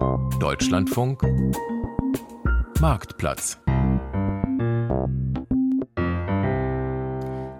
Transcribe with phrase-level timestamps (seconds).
[0.00, 1.22] Deutschlandfunk
[2.80, 3.58] Marktplatz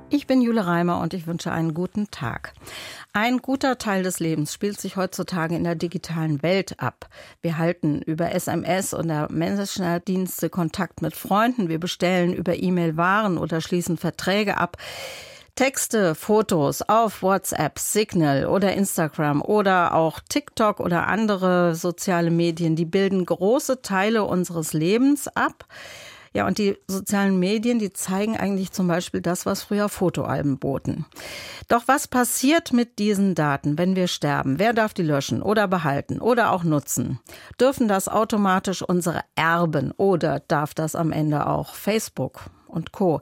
[0.08, 2.54] Ich bin Jule Reimer und ich wünsche einen guten Tag.
[3.12, 7.10] Ein guter Teil des Lebens spielt sich heutzutage in der digitalen Welt ab.
[7.42, 13.60] Wir halten über SMS oder Messenger-Dienste Kontakt mit Freunden, wir bestellen über E-Mail Waren oder
[13.60, 14.78] schließen Verträge ab.
[15.60, 22.86] Texte, Fotos auf WhatsApp, Signal oder Instagram oder auch TikTok oder andere soziale Medien, die
[22.86, 25.66] bilden große Teile unseres Lebens ab.
[26.32, 31.04] Ja, und die sozialen Medien, die zeigen eigentlich zum Beispiel das, was früher Fotoalben boten.
[31.68, 34.58] Doch was passiert mit diesen Daten, wenn wir sterben?
[34.58, 37.20] Wer darf die löschen oder behalten oder auch nutzen?
[37.60, 43.20] Dürfen das automatisch unsere Erben oder darf das am Ende auch Facebook und Co.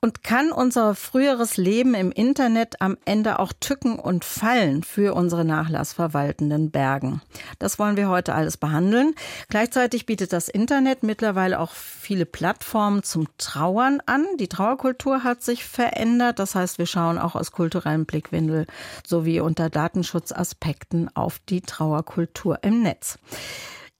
[0.00, 5.44] Und kann unser früheres Leben im Internet am Ende auch Tücken und Fallen für unsere
[5.44, 7.20] nachlassverwaltenden bergen?
[7.58, 9.14] Das wollen wir heute alles behandeln.
[9.48, 14.24] Gleichzeitig bietet das Internet mittlerweile auch viele Plattformen zum Trauern an.
[14.38, 16.38] Die Trauerkultur hat sich verändert.
[16.38, 18.66] Das heißt, wir schauen auch aus kulturellem Blickwinkel
[19.04, 23.18] sowie unter Datenschutzaspekten auf die Trauerkultur im Netz.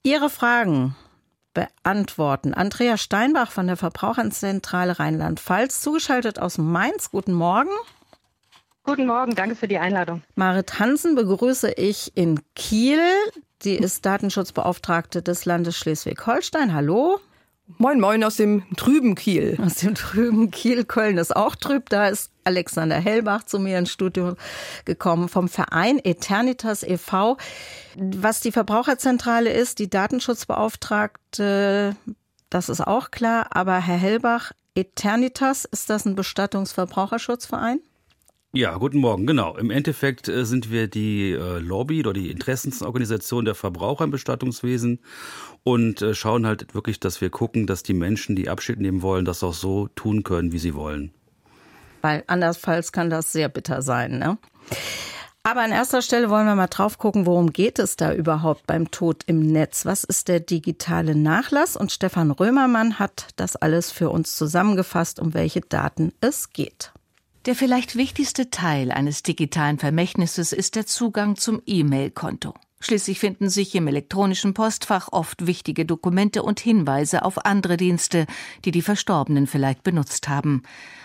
[0.03, 0.95] Ihre Fragen
[1.83, 2.53] beantworten.
[2.53, 7.11] Andrea Steinbach von der Verbraucherzentrale Rheinland-Pfalz, zugeschaltet aus Mainz.
[7.11, 7.71] Guten Morgen.
[8.83, 10.23] Guten Morgen, danke für die Einladung.
[10.35, 13.01] Marit Hansen begrüße ich in Kiel.
[13.61, 16.73] Sie ist Datenschutzbeauftragte des Landes Schleswig-Holstein.
[16.73, 17.19] Hallo.
[17.77, 19.57] Moin, moin aus dem trüben Kiel.
[19.63, 20.85] Aus dem trüben Kiel.
[20.85, 21.89] Köln ist auch trüb.
[21.89, 24.35] Da ist Alexander Hellbach zu mir ins Studio
[24.85, 27.37] gekommen vom Verein Eternitas e.V.
[27.95, 31.95] Was die Verbraucherzentrale ist, die Datenschutzbeauftragte,
[32.49, 33.47] das ist auch klar.
[33.51, 37.81] Aber Herr Hellbach, Eternitas, ist das ein Bestattungs-Verbraucherschutzverein?
[38.51, 39.55] Ja, guten Morgen, genau.
[39.57, 45.01] Im Endeffekt äh, sind wir die äh, Lobby oder die Interessensorganisation der Verbraucher im Bestattungswesen
[45.63, 49.23] und äh, schauen halt wirklich, dass wir gucken, dass die Menschen, die Abschied nehmen wollen,
[49.23, 51.11] das auch so tun können, wie sie wollen.
[52.01, 54.39] Weil andernfalls kann das sehr bitter sein, ne?
[55.43, 58.89] Aber an erster Stelle wollen wir mal drauf gucken, worum geht es da überhaupt beim
[58.89, 59.85] Tod im Netz?
[59.85, 61.75] Was ist der digitale Nachlass?
[61.75, 66.91] Und Stefan Römermann hat das alles für uns zusammengefasst, um welche Daten es geht.
[67.45, 72.53] Der vielleicht wichtigste Teil eines digitalen Vermächtnisses ist der Zugang zum E-Mail-Konto.
[72.81, 78.25] Schließlich finden sich im elektronischen Postfach oft wichtige Dokumente und Hinweise auf andere Dienste,
[78.65, 80.63] die die Verstorbenen vielleicht benutzt haben.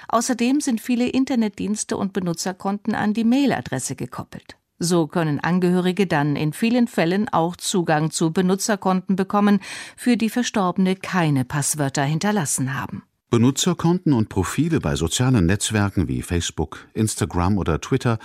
[0.08, 4.56] Außerdem sind viele Internetdienste und Benutzerkonten an die Mailadresse gekoppelt.
[4.78, 9.60] So können Angehörige dann in vielen Fällen auch Zugang zu Benutzerkonten bekommen,
[9.96, 13.04] für die Verstorbene keine Passwörter hinterlassen haben.
[13.34, 18.20] Benutzerkonten und Profile bei sozialen Netzwerken wie Facebook, Instagram oder Twitter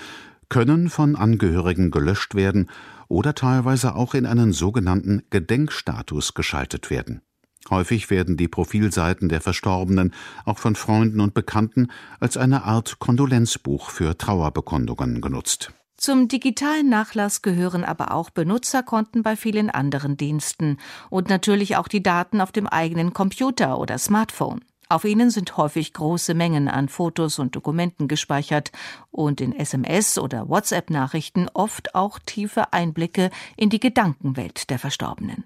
[0.49, 2.69] können von Angehörigen gelöscht werden
[3.07, 7.23] oder teilweise auch in einen sogenannten Gedenkstatus geschaltet werden.
[7.71, 10.13] Häufig werden die Profilseiten der Verstorbenen
[10.45, 11.87] auch von Freunden und Bekannten
[12.19, 15.73] als eine Art Kondolenzbuch für Trauerbekundungen genutzt.
[15.97, 20.77] Zum digitalen Nachlass gehören aber auch Benutzerkonten bei vielen anderen Diensten
[21.09, 24.61] und natürlich auch die Daten auf dem eigenen Computer oder Smartphone.
[24.91, 28.71] Auf ihnen sind häufig große Mengen an Fotos und Dokumenten gespeichert
[29.11, 35.43] und in SMS oder WhatsApp-Nachrichten oft auch tiefe Einblicke in die Gedankenwelt der Verstorbenen.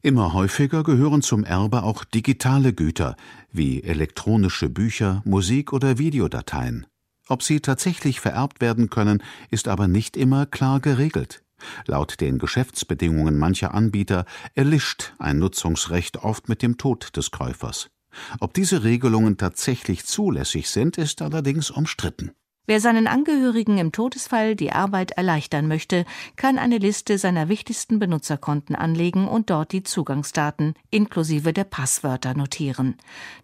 [0.00, 3.16] Immer häufiger gehören zum Erbe auch digitale Güter
[3.52, 6.86] wie elektronische Bücher, Musik oder Videodateien.
[7.28, 11.42] Ob sie tatsächlich vererbt werden können, ist aber nicht immer klar geregelt.
[11.84, 17.90] Laut den Geschäftsbedingungen mancher Anbieter erlischt ein Nutzungsrecht oft mit dem Tod des Käufers.
[18.40, 22.32] Ob diese Regelungen tatsächlich zulässig sind, ist allerdings umstritten.
[22.68, 26.04] Wer seinen Angehörigen im Todesfall die Arbeit erleichtern möchte,
[26.36, 32.96] kann eine Liste seiner wichtigsten Benutzerkonten anlegen und dort die Zugangsdaten inklusive der Passwörter notieren.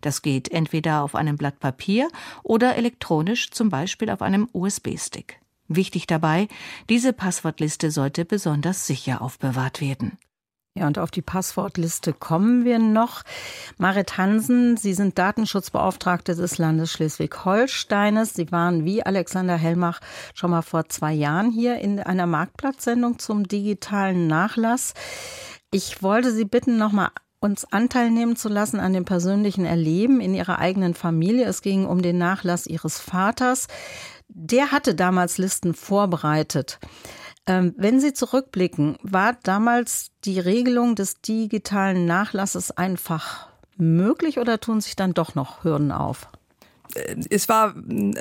[0.03, 2.11] Das geht entweder auf einem Blatt Papier
[2.43, 5.41] oder elektronisch, zum Beispiel auf einem USB-Stick.
[5.69, 6.47] Wichtig dabei,
[6.91, 10.19] diese Passwortliste sollte besonders sicher aufbewahrt werden.
[10.77, 13.23] Ja, und auf die Passwortliste kommen wir noch.
[13.79, 18.35] Marit Hansen, Sie sind Datenschutzbeauftragte des Landes Schleswig-Holsteines.
[18.35, 20.01] Sie waren wie Alexander Hellmach
[20.35, 24.95] schon mal vor zwei Jahren hier in einer Marktplatzsendung zum digitalen Nachlass.
[25.71, 30.35] Ich wollte Sie bitten, nochmal uns Anteil nehmen zu lassen an dem persönlichen Erleben in
[30.35, 31.45] Ihrer eigenen Familie.
[31.47, 33.69] Es ging um den Nachlass Ihres Vaters.
[34.27, 36.81] Der hatte damals Listen vorbereitet.
[37.47, 44.81] Ähm, wenn Sie zurückblicken, war damals die Regelung des digitalen Nachlasses einfach möglich oder tun
[44.81, 46.29] sich dann doch noch Hürden auf?
[46.95, 47.75] Äh, es war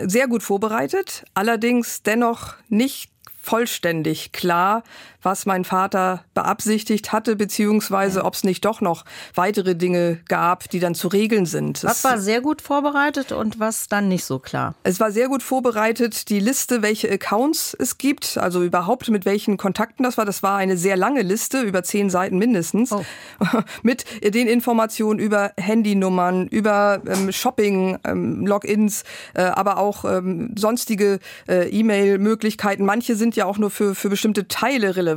[0.06, 3.12] sehr gut vorbereitet, allerdings dennoch nicht
[3.42, 4.84] vollständig klar,
[5.24, 10.80] was mein Vater beabsichtigt hatte, beziehungsweise ob es nicht doch noch weitere Dinge gab, die
[10.80, 11.84] dann zu regeln sind.
[11.84, 14.76] Was war sehr gut vorbereitet und was dann nicht so klar?
[14.84, 19.58] Es war sehr gut vorbereitet, die Liste, welche Accounts es gibt, also überhaupt mit welchen
[19.58, 20.26] Kontakten das war.
[20.26, 23.04] Das war eine sehr lange Liste, über zehn Seiten mindestens, oh.
[23.84, 29.04] mit den Informationen über Handynummern, über ähm, Shopping, ähm, Logins,
[29.34, 32.86] äh, aber auch ähm, sonstige äh, E-Mail-Möglichkeiten.
[32.86, 35.13] Manche sind ja auch nur für, für bestimmte Teile relevant.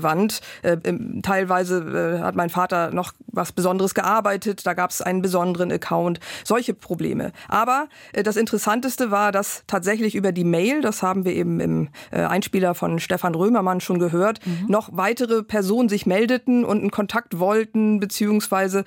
[0.62, 0.76] Äh,
[1.22, 6.20] teilweise äh, hat mein Vater noch was Besonderes gearbeitet, da gab es einen besonderen Account,
[6.44, 7.32] solche Probleme.
[7.48, 11.88] Aber äh, das Interessanteste war, dass tatsächlich über die Mail, das haben wir eben im
[12.10, 14.66] Einspieler von Stefan Römermann schon gehört, mhm.
[14.69, 18.84] noch weitere Personen sich meldeten und einen Kontakt wollten, beziehungsweise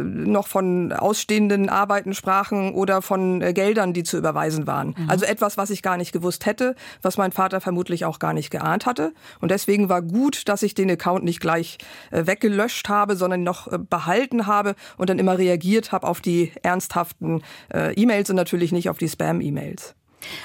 [0.00, 4.94] noch von ausstehenden Arbeiten sprachen oder von Geldern, die zu überweisen waren.
[4.96, 5.10] Mhm.
[5.10, 8.50] Also etwas, was ich gar nicht gewusst hätte, was mein Vater vermutlich auch gar nicht
[8.50, 9.12] geahnt hatte.
[9.40, 11.78] Und deswegen war gut, dass ich den Account nicht gleich
[12.10, 16.52] äh, weggelöscht habe, sondern noch äh, behalten habe und dann immer reagiert habe auf die
[16.62, 17.42] ernsthaften
[17.72, 19.94] äh, E-Mails und natürlich nicht auf die Spam-E-Mails.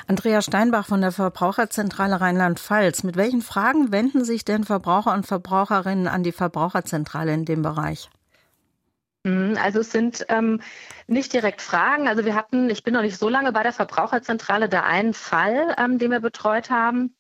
[0.08, 3.04] Andrea Steinbach von der Verbraucherzentrale Rheinland-Pfalz.
[3.04, 8.10] Mit welchen Fragen wenden sich denn Verbraucher und Verbraucherinnen an die Verbraucherzentrale in dem Bereich?
[9.24, 10.62] Mhm, also es sind ähm,
[11.08, 12.08] nicht direkt Fragen.
[12.08, 15.76] Also wir hatten, ich bin noch nicht so lange bei der Verbraucherzentrale, da einen Fall,
[15.78, 17.14] ähm, den wir betreut haben.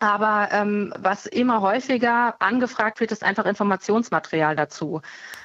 [0.00, 5.00] Aber ähm, was immer häufiger angefragt wird, ist einfach Informationsmaterial dazu.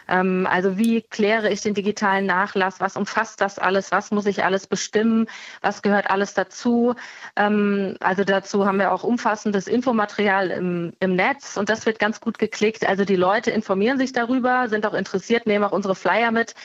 [0.08, 2.80] Ähm, also wie kläre ich den digitalen Nachlass?
[2.80, 3.92] Was umfasst das alles?
[3.92, 5.28] Was muss ich alles bestimmen?
[5.62, 6.96] Was gehört alles dazu?
[7.36, 12.20] Ähm, also dazu haben wir auch umfassendes Infomaterial im, im Netz und das wird ganz
[12.20, 12.88] gut geklickt.
[12.88, 16.56] Also die Leute informieren sich darüber, sind auch interessiert, nehmen auch unsere Flyer mit.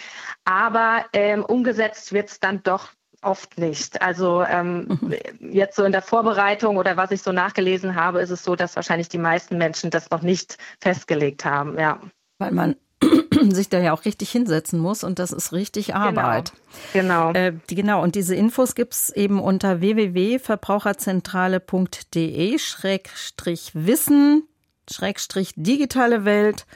[0.45, 2.93] Aber ähm, umgesetzt wird es dann doch
[3.25, 4.03] Oft nicht.
[4.03, 5.15] Also ähm, mhm.
[5.51, 8.77] jetzt so in der Vorbereitung oder was ich so nachgelesen habe, ist es so, dass
[8.77, 11.79] wahrscheinlich die meisten Menschen das noch nicht festgelegt haben.
[11.79, 12.01] Ja.
[12.39, 12.77] Weil man
[13.51, 15.99] sich da ja auch richtig hinsetzen muss und das ist richtig genau.
[15.99, 16.53] Arbeit.
[16.93, 17.33] Genau.
[17.33, 17.47] Genau.
[17.47, 18.03] Äh, die, genau.
[18.03, 24.49] Und diese Infos gibt es eben unter www.verbraucherzentrale.de Schrägstrich Wissen
[24.91, 26.67] Schrägstrich digitale Welt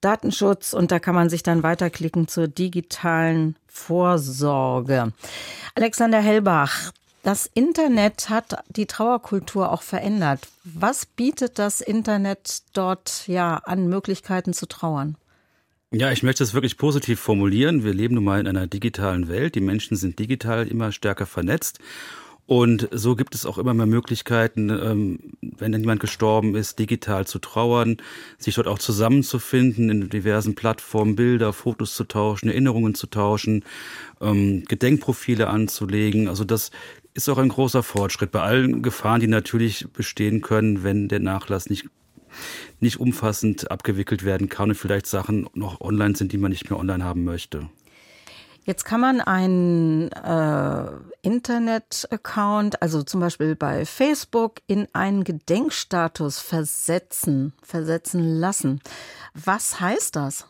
[0.00, 5.12] Datenschutz und da kann man sich dann weiterklicken zur digitalen Vorsorge.
[5.74, 10.46] Alexander Hellbach, das Internet hat die Trauerkultur auch verändert.
[10.64, 15.16] Was bietet das Internet dort ja an Möglichkeiten zu trauern?
[15.92, 17.82] Ja, ich möchte es wirklich positiv formulieren.
[17.82, 19.54] Wir leben nun mal in einer digitalen Welt.
[19.54, 21.78] Die Menschen sind digital immer stärker vernetzt.
[22.46, 27.26] Und so gibt es auch immer mehr Möglichkeiten, ähm, wenn dann jemand gestorben ist, digital
[27.26, 27.96] zu trauern,
[28.38, 33.64] sich dort auch zusammenzufinden, in diversen Plattformen Bilder, Fotos zu tauschen, Erinnerungen zu tauschen,
[34.20, 36.28] ähm, Gedenkprofile anzulegen.
[36.28, 36.70] Also das
[37.14, 41.68] ist auch ein großer Fortschritt bei allen Gefahren, die natürlich bestehen können, wenn der Nachlass
[41.68, 41.86] nicht
[42.80, 46.78] nicht umfassend abgewickelt werden kann und vielleicht Sachen noch online sind, die man nicht mehr
[46.78, 47.70] online haben möchte.
[48.66, 50.90] Jetzt kann man einen äh,
[51.22, 58.80] Internet-Account, also zum Beispiel bei Facebook, in einen Gedenkstatus versetzen, versetzen lassen.
[59.34, 60.46] Was heißt das?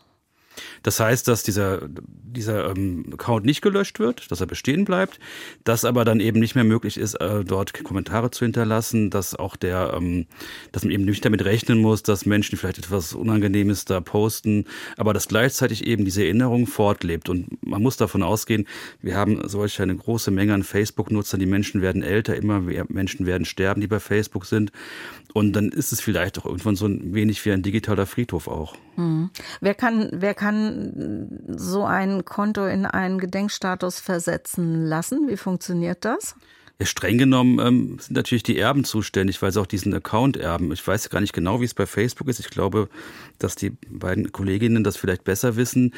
[0.83, 5.19] Das heißt, dass dieser, dieser ähm, Account nicht gelöscht wird, dass er bestehen bleibt,
[5.63, 9.55] dass aber dann eben nicht mehr möglich ist, äh, dort Kommentare zu hinterlassen, dass auch
[9.55, 10.27] der, ähm,
[10.71, 14.65] dass man eben nicht damit rechnen muss, dass Menschen vielleicht etwas Unangenehmes da posten,
[14.97, 17.29] aber dass gleichzeitig eben diese Erinnerung fortlebt.
[17.29, 18.67] Und man muss davon ausgehen,
[19.01, 23.25] wir haben solch eine große Menge an Facebook-Nutzern, die Menschen werden älter, immer mehr Menschen
[23.25, 24.71] werden sterben, die bei Facebook sind.
[25.33, 28.75] Und dann ist es vielleicht auch irgendwann so ein wenig wie ein digitaler Friedhof auch.
[28.95, 29.29] Mhm.
[29.61, 30.46] Wer kann, wer kann
[31.47, 35.27] so ein Konto in einen Gedenkstatus versetzen lassen?
[35.27, 36.35] Wie funktioniert das?
[36.79, 40.71] Ja, streng genommen ähm, sind natürlich die Erben zuständig, weil sie auch diesen Account erben.
[40.71, 42.39] Ich weiß gar nicht genau, wie es bei Facebook ist.
[42.39, 42.89] Ich glaube,
[43.39, 45.93] dass die beiden Kolleginnen das vielleicht besser wissen.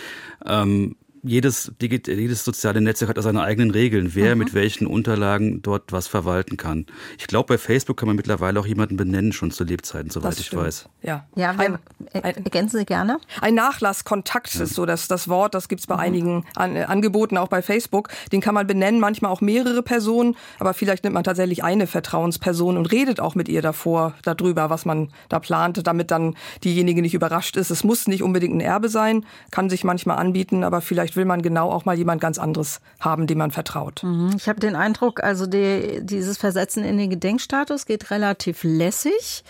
[0.46, 4.40] Ähm, jedes, jedes soziale Netzwerk hat seine eigenen Regeln, wer mhm.
[4.40, 6.86] mit welchen Unterlagen dort was verwalten kann.
[7.18, 10.56] Ich glaube, bei Facebook kann man mittlerweile auch jemanden benennen, schon zu Lebzeiten, soweit ich
[10.56, 10.88] weiß.
[11.02, 11.80] Ja, ja ein,
[12.14, 13.20] ergänzen Sie gerne.
[13.42, 14.64] Ein Nachlasskontakt ja.
[14.64, 16.02] ist so das, das Wort, das gibt's bei mhm.
[16.02, 18.10] einigen An Angeboten, auch bei Facebook.
[18.32, 22.78] Den kann man benennen, manchmal auch mehrere Personen, aber vielleicht nimmt man tatsächlich eine Vertrauensperson
[22.78, 27.14] und redet auch mit ihr davor, darüber, was man da plant, damit dann diejenige nicht
[27.14, 27.70] überrascht ist.
[27.70, 31.26] Es muss nicht unbedingt ein Erbe sein, kann sich manchmal anbieten, aber vielleicht vielleicht will
[31.26, 34.04] man genau auch mal jemand ganz anderes haben, dem man vertraut.
[34.04, 34.34] Mhm.
[34.38, 39.44] Ich habe den Eindruck, also die, dieses Versetzen in den Gedenkstatus geht relativ lässig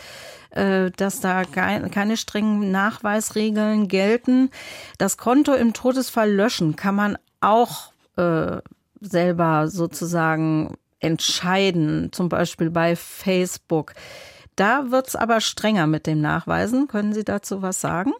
[0.52, 4.50] äh, dass da keine strengen Nachweisregeln gelten.
[4.98, 8.58] Das Konto im Todesfall löschen kann man auch äh,
[9.00, 13.94] selber sozusagen entscheiden, zum Beispiel bei Facebook.
[14.56, 16.88] Da wird es aber strenger mit dem Nachweisen.
[16.88, 18.12] Können Sie dazu was sagen?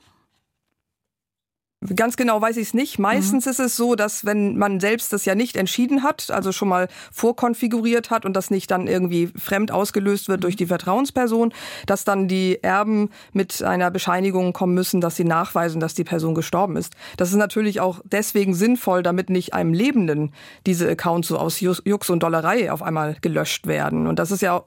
[1.96, 3.00] Ganz genau weiß ich es nicht.
[3.00, 3.52] Meistens mhm.
[3.52, 6.90] ist es so, dass wenn man selbst das ja nicht entschieden hat, also schon mal
[7.10, 11.54] vorkonfiguriert hat und das nicht dann irgendwie fremd ausgelöst wird durch die Vertrauensperson,
[11.86, 16.36] dass dann die Erben mit einer Bescheinigung kommen müssen, dass sie nachweisen, dass die Person
[16.36, 16.96] gestorben ist.
[17.16, 20.34] Das ist natürlich auch deswegen sinnvoll, damit nicht einem Lebenden
[20.66, 24.06] diese Accounts so aus Jux und Dollerei auf einmal gelöscht werden.
[24.06, 24.66] Und das ist ja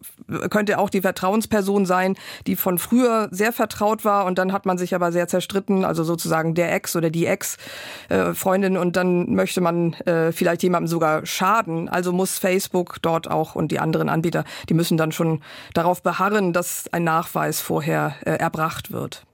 [0.48, 2.16] könnte auch die Vertrauensperson sein,
[2.46, 6.04] die von früher sehr vertraut war und dann hat man sich aber sehr zerstritten, also
[6.04, 11.88] sozusagen der Ex oder die Ex-Freundin und dann möchte man äh, vielleicht jemandem sogar schaden.
[11.88, 15.42] Also muss Facebook dort auch und die anderen Anbieter, die müssen dann schon
[15.74, 19.24] darauf beharren, dass ein Nachweis vorher äh, erbracht wird.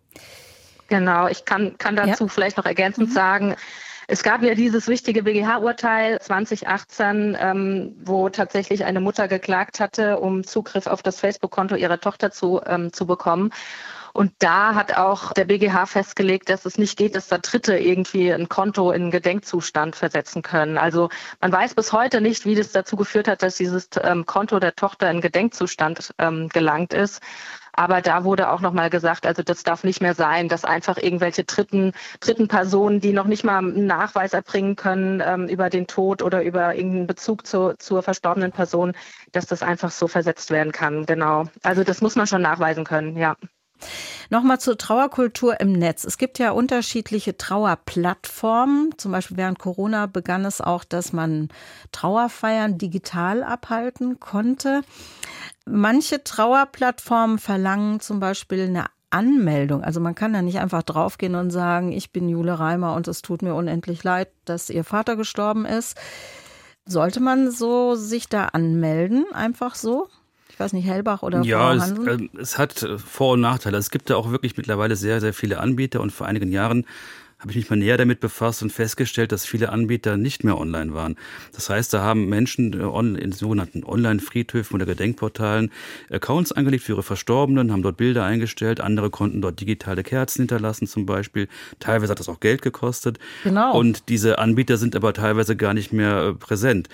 [0.88, 2.30] Genau, ich kann, kann dazu ja.
[2.30, 3.12] vielleicht noch ergänzend mhm.
[3.12, 3.56] sagen,
[4.10, 10.44] es gab ja dieses wichtige BGH-Urteil 2018, ähm, wo tatsächlich eine Mutter geklagt hatte, um
[10.44, 13.50] Zugriff auf das Facebook-Konto ihrer Tochter zu, ähm, zu bekommen.
[14.12, 18.32] Und da hat auch der BGH festgelegt, dass es nicht geht, dass da Dritte irgendwie
[18.32, 20.78] ein Konto in Gedenkzustand versetzen können.
[20.78, 21.08] Also
[21.40, 24.74] man weiß bis heute nicht, wie das dazu geführt hat, dass dieses ähm, Konto der
[24.74, 27.20] Tochter in Gedenkzustand ähm, gelangt ist.
[27.78, 31.44] Aber da wurde auch nochmal gesagt, also das darf nicht mehr sein, dass einfach irgendwelche
[31.44, 36.20] dritten, dritten Personen, die noch nicht mal einen Nachweis erbringen können ähm, über den Tod
[36.22, 38.94] oder über irgendeinen Bezug zu, zur verstorbenen Person,
[39.30, 41.06] dass das einfach so versetzt werden kann.
[41.06, 41.44] Genau.
[41.62, 43.36] Also das muss man schon nachweisen können, ja.
[44.30, 46.04] Nochmal zur Trauerkultur im Netz.
[46.04, 48.96] Es gibt ja unterschiedliche Trauerplattformen.
[48.98, 51.48] Zum Beispiel während Corona begann es auch, dass man
[51.92, 54.82] Trauerfeiern digital abhalten konnte.
[55.64, 59.82] Manche Trauerplattformen verlangen zum Beispiel eine Anmeldung.
[59.82, 63.22] Also man kann da nicht einfach draufgehen und sagen, ich bin Jule Reimer und es
[63.22, 65.98] tut mir unendlich leid, dass ihr Vater gestorben ist.
[66.84, 70.08] Sollte man so sich da anmelden, einfach so?
[70.58, 73.78] Ich weiß nicht, Hellbach oder Ja, es, äh, es, hat Vor- und Nachteile.
[73.78, 76.84] Es gibt da auch wirklich mittlerweile sehr, sehr viele Anbieter und vor einigen Jahren
[77.38, 80.94] habe ich mich mal näher damit befasst und festgestellt, dass viele Anbieter nicht mehr online
[80.94, 81.14] waren.
[81.54, 85.70] Das heißt, da haben Menschen äh, in sogenannten Online-Friedhöfen oder Gedenkportalen
[86.10, 90.88] Accounts angelegt für ihre Verstorbenen, haben dort Bilder eingestellt, andere konnten dort digitale Kerzen hinterlassen
[90.88, 91.46] zum Beispiel.
[91.78, 93.20] Teilweise hat das auch Geld gekostet.
[93.44, 93.78] Genau.
[93.78, 96.88] Und diese Anbieter sind aber teilweise gar nicht mehr äh, präsent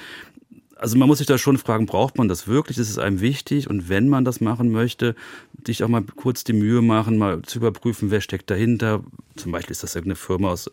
[0.85, 2.77] also man muss sich da schon fragen, braucht man das wirklich?
[2.77, 3.71] Ist es einem wichtig?
[3.71, 5.15] Und wenn man das machen möchte,
[5.67, 9.03] sich auch mal kurz die Mühe machen, mal zu überprüfen, wer steckt dahinter.
[9.35, 10.71] Zum Beispiel ist das irgendeine Firma aus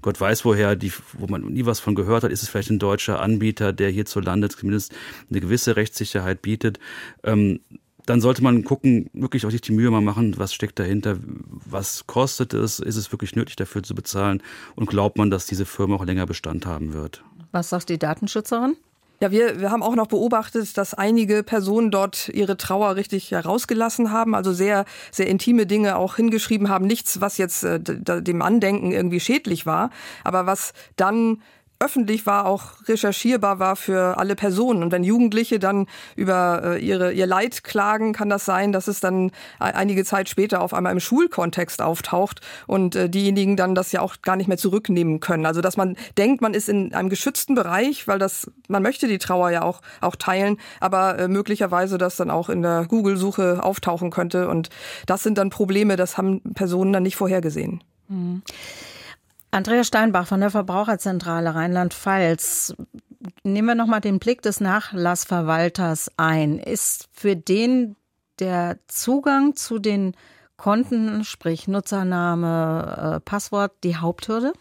[0.00, 2.78] Gott weiß woher, die, wo man nie was von gehört hat, ist es vielleicht ein
[2.78, 4.94] deutscher Anbieter, der hierzulande zumindest
[5.28, 6.78] eine gewisse Rechtssicherheit bietet.
[7.24, 7.58] Ähm,
[8.06, 11.18] dann sollte man gucken, wirklich auch sich die Mühe mal machen, was steckt dahinter,
[11.66, 14.40] was kostet es, ist es wirklich nötig dafür zu bezahlen
[14.76, 17.24] und glaubt man, dass diese Firma auch länger Bestand haben wird.
[17.50, 18.76] Was sagt die Datenschützerin?
[19.22, 24.10] Ja, wir, wir haben auch noch beobachtet, dass einige Personen dort ihre Trauer richtig herausgelassen
[24.10, 26.88] haben, also sehr, sehr intime Dinge auch hingeschrieben haben.
[26.88, 29.90] Nichts, was jetzt äh, dem Andenken irgendwie schädlich war,
[30.24, 31.40] aber was dann
[31.82, 34.82] öffentlich war, auch recherchierbar war für alle Personen.
[34.82, 39.00] Und wenn Jugendliche dann über äh, ihre, ihr Leid klagen, kann das sein, dass es
[39.00, 44.00] dann einige Zeit später auf einmal im Schulkontext auftaucht und äh, diejenigen dann das ja
[44.00, 45.44] auch gar nicht mehr zurücknehmen können.
[45.44, 49.18] Also dass man denkt, man ist in einem geschützten Bereich, weil das, man möchte die
[49.18, 54.10] Trauer ja auch, auch teilen, aber äh, möglicherweise das dann auch in der Google-Suche auftauchen
[54.10, 54.48] könnte.
[54.48, 54.70] Und
[55.06, 57.82] das sind dann Probleme, das haben Personen dann nicht vorhergesehen.
[58.08, 58.42] Mhm.
[59.54, 62.74] Andrea Steinbach von der Verbraucherzentrale Rheinland-Pfalz.
[63.44, 66.58] Nehmen wir nochmal den Blick des Nachlassverwalters ein.
[66.58, 67.94] Ist für den
[68.38, 70.16] der Zugang zu den
[70.56, 74.54] Konten, sprich Nutzername, äh, Passwort, die Haupthürde?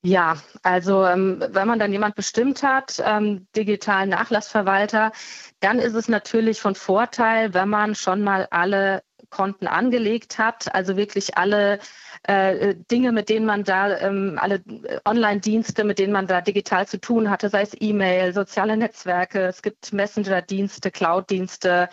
[0.00, 5.12] Ja, also ähm, wenn man dann jemand bestimmt hat, ähm, digitalen Nachlassverwalter,
[5.60, 10.96] dann ist es natürlich von Vorteil, wenn man schon mal alle Konten angelegt hat, also
[10.96, 11.80] wirklich alle
[12.24, 14.62] äh, Dinge, mit denen man da, ähm, alle
[15.04, 19.62] Online-Dienste, mit denen man da digital zu tun hatte, sei es E-Mail, soziale Netzwerke, es
[19.62, 21.88] gibt Messenger-Dienste, Cloud-Dienste,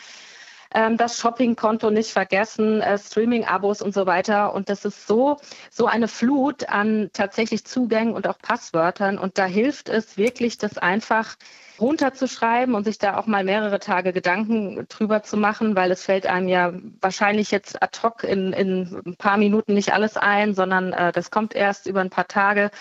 [0.73, 4.53] ähm, das Shopping-Konto nicht vergessen, äh, Streaming-Abos und so weiter.
[4.53, 5.37] Und das ist so,
[5.69, 9.17] so eine Flut an tatsächlich Zugängen und auch Passwörtern.
[9.17, 11.35] Und da hilft es wirklich, das einfach
[11.79, 16.27] runterzuschreiben und sich da auch mal mehrere Tage Gedanken drüber zu machen, weil es fällt
[16.27, 20.93] einem ja wahrscheinlich jetzt ad hoc in, in ein paar Minuten nicht alles ein, sondern
[20.93, 22.71] äh, das kommt erst über ein paar Tage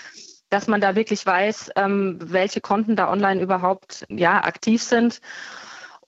[0.50, 5.20] dass man da wirklich weiß, ähm, welche Konten da online überhaupt ja aktiv sind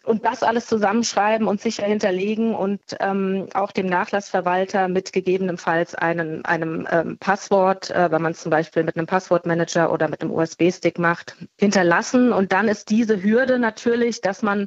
[0.05, 6.41] und das alles zusammenschreiben und sicher hinterlegen und ähm, auch dem Nachlassverwalter mit gegebenenfalls einem,
[6.45, 10.33] einem ähm, Passwort, äh, wenn man es zum Beispiel mit einem Passwortmanager oder mit einem
[10.33, 12.33] USB-Stick macht, hinterlassen.
[12.33, 14.67] Und dann ist diese Hürde natürlich, dass man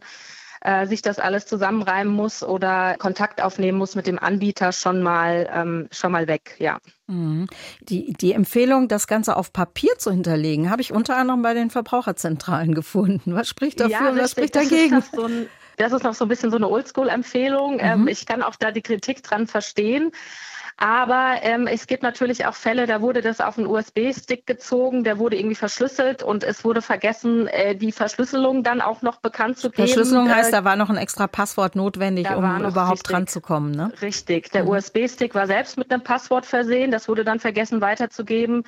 [0.65, 5.47] äh, sich das alles zusammenreimen muss oder Kontakt aufnehmen muss mit dem Anbieter, schon mal,
[5.53, 6.79] ähm, schon mal weg, ja.
[7.05, 7.47] Mhm.
[7.81, 11.69] Die, die Empfehlung, das Ganze auf Papier zu hinterlegen, habe ich unter anderem bei den
[11.69, 13.35] Verbraucherzentralen gefunden.
[13.35, 15.03] Was spricht dafür ja, und was spricht dagegen?
[15.77, 17.79] Das ist, noch so ein bisschen so eine Oldschool-Empfehlung.
[17.79, 18.07] Ähm, mhm.
[18.07, 20.11] ich kann auch da die Kritik dran verstehen.
[20.77, 25.17] Aber ähm, es gibt natürlich auch Fälle, da wurde das auf einen USB-Stick gezogen, der
[25.19, 29.69] wurde irgendwie verschlüsselt und es wurde vergessen, äh, die Verschlüsselung dann auch noch bekannt zu
[29.69, 29.87] geben.
[29.87, 33.39] Verschlüsselung heißt, äh, da war noch ein extra Passwort notwendig, um überhaupt richtig, dran zu
[33.39, 33.71] kommen.
[33.71, 33.93] Ne?
[34.01, 34.51] Richtig.
[34.51, 34.71] Der mhm.
[34.71, 38.63] USB-Stick war selbst mit einem Passwort versehen, das wurde dann vergessen weiterzugeben.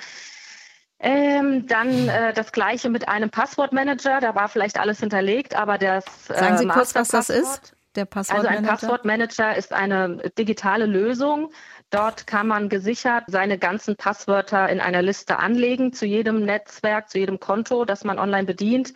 [0.99, 4.19] Ähm, dann äh, das gleiche mit einem Passwortmanager.
[4.19, 6.05] Da war vielleicht alles hinterlegt, aber das.
[6.29, 7.73] Äh, Sagen Sie kurz, was das ist?
[7.95, 8.49] Der Passwortmanager?
[8.49, 11.51] Also ein Passwortmanager ist eine digitale Lösung,
[11.89, 17.17] Dort kann man gesichert seine ganzen Passwörter in einer Liste anlegen zu jedem Netzwerk, zu
[17.17, 18.93] jedem Konto, das man online bedient.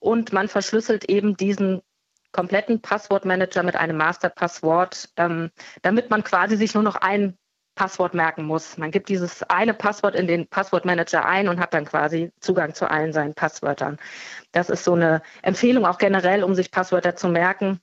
[0.00, 1.82] Und man verschlüsselt eben diesen
[2.32, 5.50] kompletten Passwortmanager mit einem Masterpasswort, ähm,
[5.82, 7.38] damit man quasi sich nur noch ein
[7.76, 8.76] Passwort merken muss.
[8.76, 12.90] Man gibt dieses eine Passwort in den Passwortmanager ein und hat dann quasi Zugang zu
[12.90, 13.98] allen seinen Passwörtern.
[14.50, 17.80] Das ist so eine Empfehlung auch generell, um sich Passwörter zu merken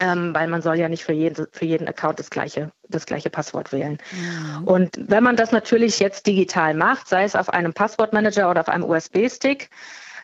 [0.00, 3.30] ähm, weil man soll ja nicht für jeden, für jeden Account das gleiche, das gleiche
[3.30, 3.98] Passwort wählen.
[4.12, 4.64] Mhm.
[4.64, 8.68] Und wenn man das natürlich jetzt digital macht, sei es auf einem Passwortmanager oder auf
[8.68, 9.70] einem USB-Stick,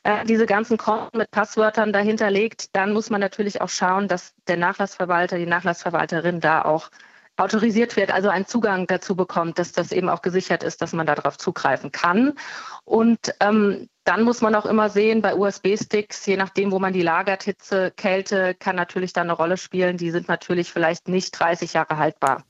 [0.02, 4.34] äh, diese ganzen Konten mit Passwörtern dahinter legt, dann muss man natürlich auch schauen, dass
[4.48, 6.90] der Nachlassverwalter, die Nachlassverwalterin da auch
[7.40, 11.06] autorisiert wird, also einen Zugang dazu bekommt, dass das eben auch gesichert ist, dass man
[11.06, 12.34] darauf zugreifen kann.
[12.84, 17.02] Und ähm, dann muss man auch immer sehen, bei USB-Sticks, je nachdem, wo man die
[17.02, 19.96] lagert, Hitze, Kälte, kann natürlich da eine Rolle spielen.
[19.96, 22.44] Die sind natürlich vielleicht nicht 30 Jahre haltbar.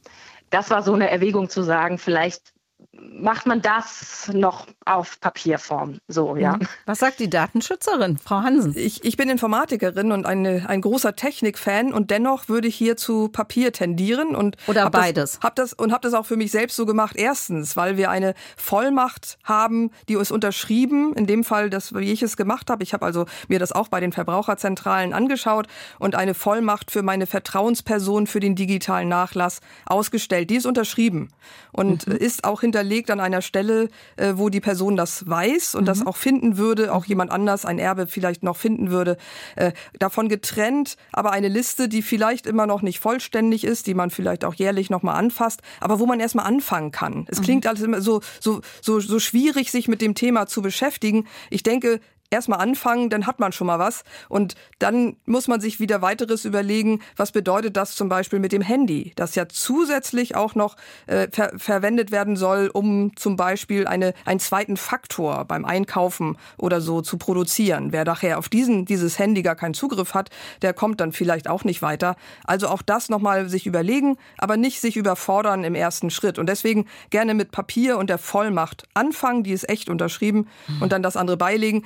[0.50, 2.52] Das war so eine Erwägung zu sagen, vielleicht
[2.92, 5.98] macht man das noch auf Papierform.
[6.08, 6.56] So, ja.
[6.56, 6.68] Mhm.
[6.86, 8.74] Was sagt die Datenschützerin, Frau Hansen?
[8.76, 13.28] Ich, ich bin Informatikerin und eine, ein großer Technikfan und dennoch würde ich hier zu
[13.28, 15.32] Papier tendieren und oder hab beides.
[15.32, 17.14] Das, hab das und habe das auch für mich selbst so gemacht.
[17.16, 21.14] Erstens, weil wir eine Vollmacht haben, die uns unterschrieben.
[21.14, 22.82] In dem Fall, das wie ich es gemacht habe.
[22.82, 27.26] Ich habe also mir das auch bei den Verbraucherzentralen angeschaut und eine Vollmacht für meine
[27.26, 30.50] Vertrauensperson für den digitalen Nachlass ausgestellt.
[30.50, 31.28] Die ist unterschrieben
[31.72, 32.16] und mhm.
[32.16, 35.86] ist auch hinterlegt an einer Stelle, äh, wo die Person das weiß und mhm.
[35.86, 39.16] das auch finden würde, auch jemand anders, ein Erbe vielleicht noch finden würde.
[39.56, 44.10] Äh, davon getrennt, aber eine Liste, die vielleicht immer noch nicht vollständig ist, die man
[44.10, 47.26] vielleicht auch jährlich nochmal anfasst, aber wo man erstmal anfangen kann.
[47.28, 47.44] Es mhm.
[47.44, 51.26] klingt alles immer so, so, so, so schwierig, sich mit dem Thema zu beschäftigen.
[51.50, 54.04] Ich denke, erstmal anfangen, dann hat man schon mal was.
[54.28, 58.62] Und dann muss man sich wieder weiteres überlegen, was bedeutet das zum Beispiel mit dem
[58.62, 64.14] Handy, das ja zusätzlich auch noch äh, ver verwendet werden soll, um zum Beispiel eine,
[64.24, 67.92] einen zweiten Faktor beim Einkaufen oder so zu produzieren.
[67.92, 70.30] Wer nachher auf diesen, dieses Handy gar keinen Zugriff hat,
[70.62, 72.16] der kommt dann vielleicht auch nicht weiter.
[72.44, 76.38] Also auch das nochmal sich überlegen, aber nicht sich überfordern im ersten Schritt.
[76.38, 80.48] Und deswegen gerne mit Papier und der Vollmacht anfangen, die ist echt unterschrieben,
[80.80, 81.84] und dann das andere beilegen.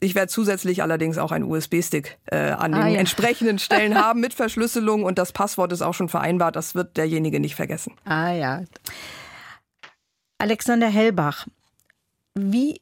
[0.00, 3.00] Ich werde zusätzlich allerdings auch einen USB-Stick äh, an ah, den ja.
[3.00, 6.56] entsprechenden Stellen haben mit Verschlüsselung und das Passwort ist auch schon vereinbart.
[6.56, 7.94] Das wird derjenige nicht vergessen.
[8.04, 8.64] Ah ja.
[10.38, 11.46] Alexander Hellbach,
[12.34, 12.80] wie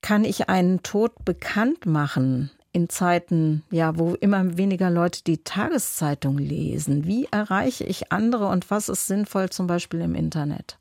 [0.00, 6.38] kann ich einen Tod bekannt machen in Zeiten, ja, wo immer weniger Leute die Tageszeitung
[6.38, 7.06] lesen?
[7.06, 10.78] Wie erreiche ich andere und was ist sinnvoll zum Beispiel im Internet?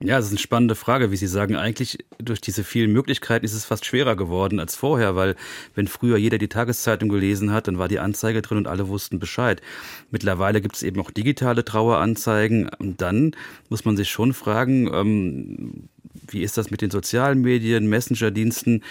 [0.00, 1.56] Ja, das ist eine spannende Frage, wie Sie sagen.
[1.56, 5.36] Eigentlich durch diese vielen Möglichkeiten ist es fast schwerer geworden als vorher, weil
[5.74, 9.18] wenn früher jeder die Tageszeitung gelesen hat, dann war die Anzeige drin und alle wussten
[9.18, 9.62] Bescheid.
[10.10, 13.36] Mittlerweile gibt es eben auch digitale Traueranzeigen und dann
[13.70, 15.88] muss man sich schon fragen, ähm,
[16.28, 18.82] wie ist das mit den sozialen Medien, Messenger-Diensten?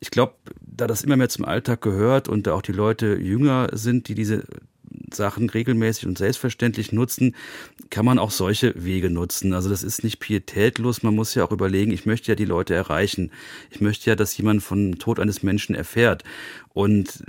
[0.00, 3.68] Ich glaube, da das immer mehr zum Alltag gehört und da auch die Leute jünger
[3.72, 4.44] sind, die diese
[5.14, 7.34] Sachen regelmäßig und selbstverständlich nutzen,
[7.90, 9.52] kann man auch solche Wege nutzen.
[9.54, 11.02] Also das ist nicht pietätlos.
[11.02, 13.30] Man muss ja auch überlegen, ich möchte ja die Leute erreichen.
[13.70, 16.24] Ich möchte ja, dass jemand von Tod eines Menschen erfährt.
[16.72, 17.24] Und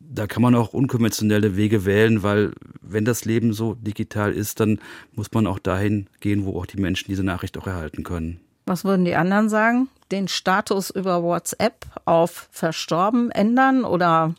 [0.00, 4.80] da kann man auch unkonventionelle Wege wählen, weil wenn das Leben so digital ist, dann
[5.12, 8.40] muss man auch dahin gehen, wo auch die Menschen diese Nachricht auch erhalten können.
[8.66, 9.88] Was würden die anderen sagen?
[10.10, 14.34] Den Status über WhatsApp auf verstorben ändern oder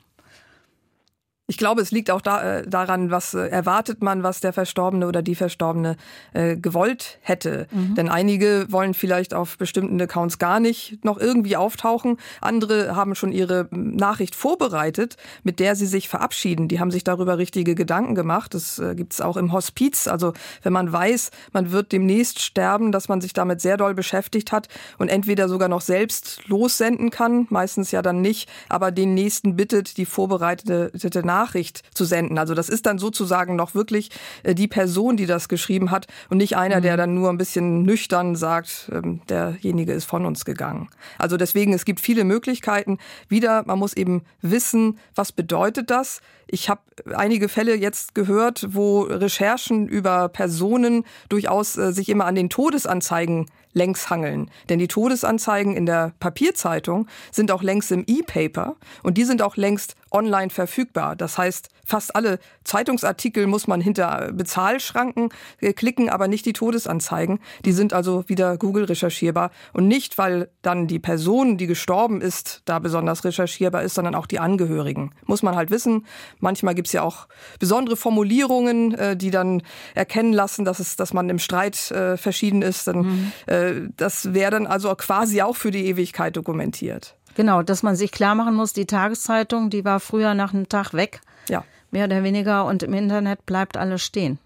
[1.52, 5.06] Ich glaube, es liegt auch da, äh, daran, was äh, erwartet man, was der Verstorbene
[5.06, 5.98] oder die Verstorbene
[6.32, 7.68] äh, gewollt hätte.
[7.72, 7.96] Mhm.
[7.96, 12.16] Denn einige wollen vielleicht auf bestimmten Accounts gar nicht noch irgendwie auftauchen.
[12.40, 16.70] Andere haben schon ihre Nachricht vorbereitet, mit der sie sich verabschieden.
[16.70, 18.54] Die haben sich darüber richtige Gedanken gemacht.
[18.54, 20.08] Das äh, gibt es auch im Hospiz.
[20.08, 20.32] Also
[20.64, 24.70] wenn man weiß, man wird demnächst sterben, dass man sich damit sehr doll beschäftigt hat
[25.00, 29.98] und entweder sogar noch selbst lossenden kann, meistens ja dann nicht, aber den nächsten bittet,
[29.98, 32.38] die vorbereitete Nachricht Nachricht zu senden.
[32.38, 34.10] Also das ist dann sozusagen noch wirklich
[34.44, 36.84] äh, die Person, die das geschrieben hat und nicht einer, mhm.
[36.84, 40.90] der dann nur ein bisschen nüchtern sagt, ähm, derjenige ist von uns gegangen.
[41.18, 42.98] Also deswegen, es gibt viele Möglichkeiten.
[43.28, 46.22] Wieder, man muss eben wissen, was bedeutet das?
[46.48, 46.82] Ich habe
[47.14, 53.48] einige Fälle jetzt gehört, wo Recherchen über Personen durchaus äh, sich immer an den Todesanzeigen
[53.74, 54.50] längs hangeln.
[54.70, 59.56] Denn die Todesanzeigen in der Papierzeitung sind auch längst im E-Paper und die sind auch
[59.56, 61.16] längst online verfügbar.
[61.16, 67.40] Das heißt, fast alle Zeitungsartikel muss man hinter Bezahlschranken äh, klicken, aber nicht die Todesanzeigen.
[67.66, 72.62] Die sind also wieder Google recherchierbar und nicht, weil dann die Person, die gestorben ist,
[72.64, 75.12] da besonders recherchierbar ist, sondern auch die Angehörigen.
[75.26, 76.06] Muss man halt wissen.
[76.40, 77.28] Manchmal gibt es ja auch
[77.60, 79.62] besondere Formulierungen, äh, die dann
[79.94, 82.88] erkennen lassen, dass es, dass man im Streit äh, verschieden ist.
[82.88, 83.94] Dann, mhm.
[83.98, 87.16] das wäre dann also quasi auch für die Ewigkeit dokumentiert.
[87.36, 90.94] Genau, dass man sich klar machen muss, die Tageszeitung, die war früher nach einem Tag
[90.94, 91.22] weg.
[91.50, 91.64] Ja.
[91.92, 94.40] Mehr oder weniger und im Internet bleibt alles stehen.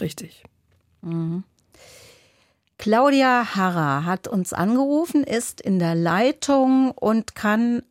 [0.00, 0.44] Richtig.
[1.02, 1.44] Mhm.
[2.78, 7.82] Claudia Harrer hat uns angerufen, ist in der Leitung und kann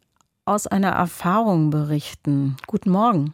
[0.46, 2.58] aus einer Erfahrung berichten.
[2.68, 3.34] Guten Morgen.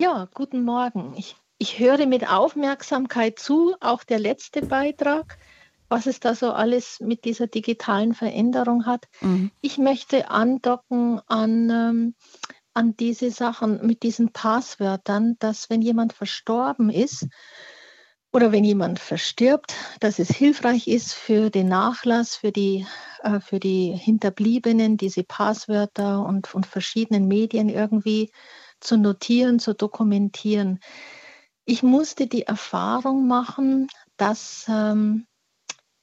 [0.00, 1.14] Ja, guten Morgen.
[1.16, 5.38] Ich, ich höre mit Aufmerksamkeit zu, auch der letzte Beitrag
[5.88, 9.06] was es da so alles mit dieser digitalen Veränderung hat.
[9.20, 9.50] Mhm.
[9.60, 12.14] Ich möchte andocken an, ähm,
[12.76, 17.26] an diese Sachen mit diesen Passwörtern, dass wenn jemand verstorben ist
[18.32, 22.86] oder wenn jemand verstirbt, dass es hilfreich ist für den Nachlass, für die,
[23.22, 28.30] äh, für die Hinterbliebenen, diese Passwörter und von verschiedenen Medien irgendwie
[28.80, 30.80] zu notieren, zu dokumentieren.
[31.64, 35.26] Ich musste die Erfahrung machen, dass ähm,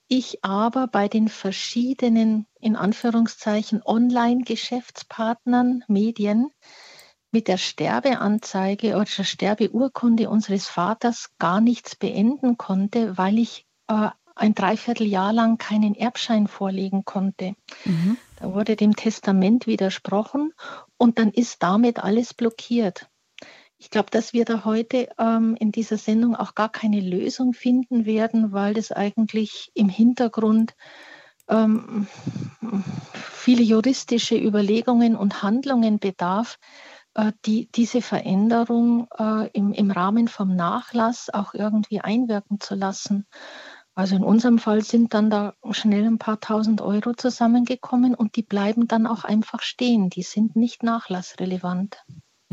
[0.08, 6.50] ich aber bei den verschiedenen, in Anführungszeichen, Online-Geschäftspartnern, Medien,
[7.32, 14.10] mit der Sterbeanzeige oder der Sterbeurkunde unseres Vaters gar nichts beenden konnte, weil ich äh,
[14.36, 17.56] ein Dreivierteljahr lang keinen Erbschein vorlegen konnte.
[17.86, 18.18] Mhm.
[18.38, 20.54] Da wurde dem Testament widersprochen
[20.98, 23.10] und dann ist damit alles blockiert.
[23.84, 28.06] Ich glaube, dass wir da heute ähm, in dieser Sendung auch gar keine Lösung finden
[28.06, 30.74] werden, weil das eigentlich im Hintergrund
[31.50, 32.08] ähm,
[33.14, 36.60] viele juristische Überlegungen und Handlungen bedarf,
[37.14, 43.28] äh, die diese Veränderung äh, im, im Rahmen vom Nachlass auch irgendwie einwirken zu lassen.
[43.96, 48.44] Also in unserem Fall sind dann da schnell ein paar tausend Euro zusammengekommen und die
[48.44, 50.10] bleiben dann auch einfach stehen.
[50.10, 52.02] Die sind nicht nachlassrelevant.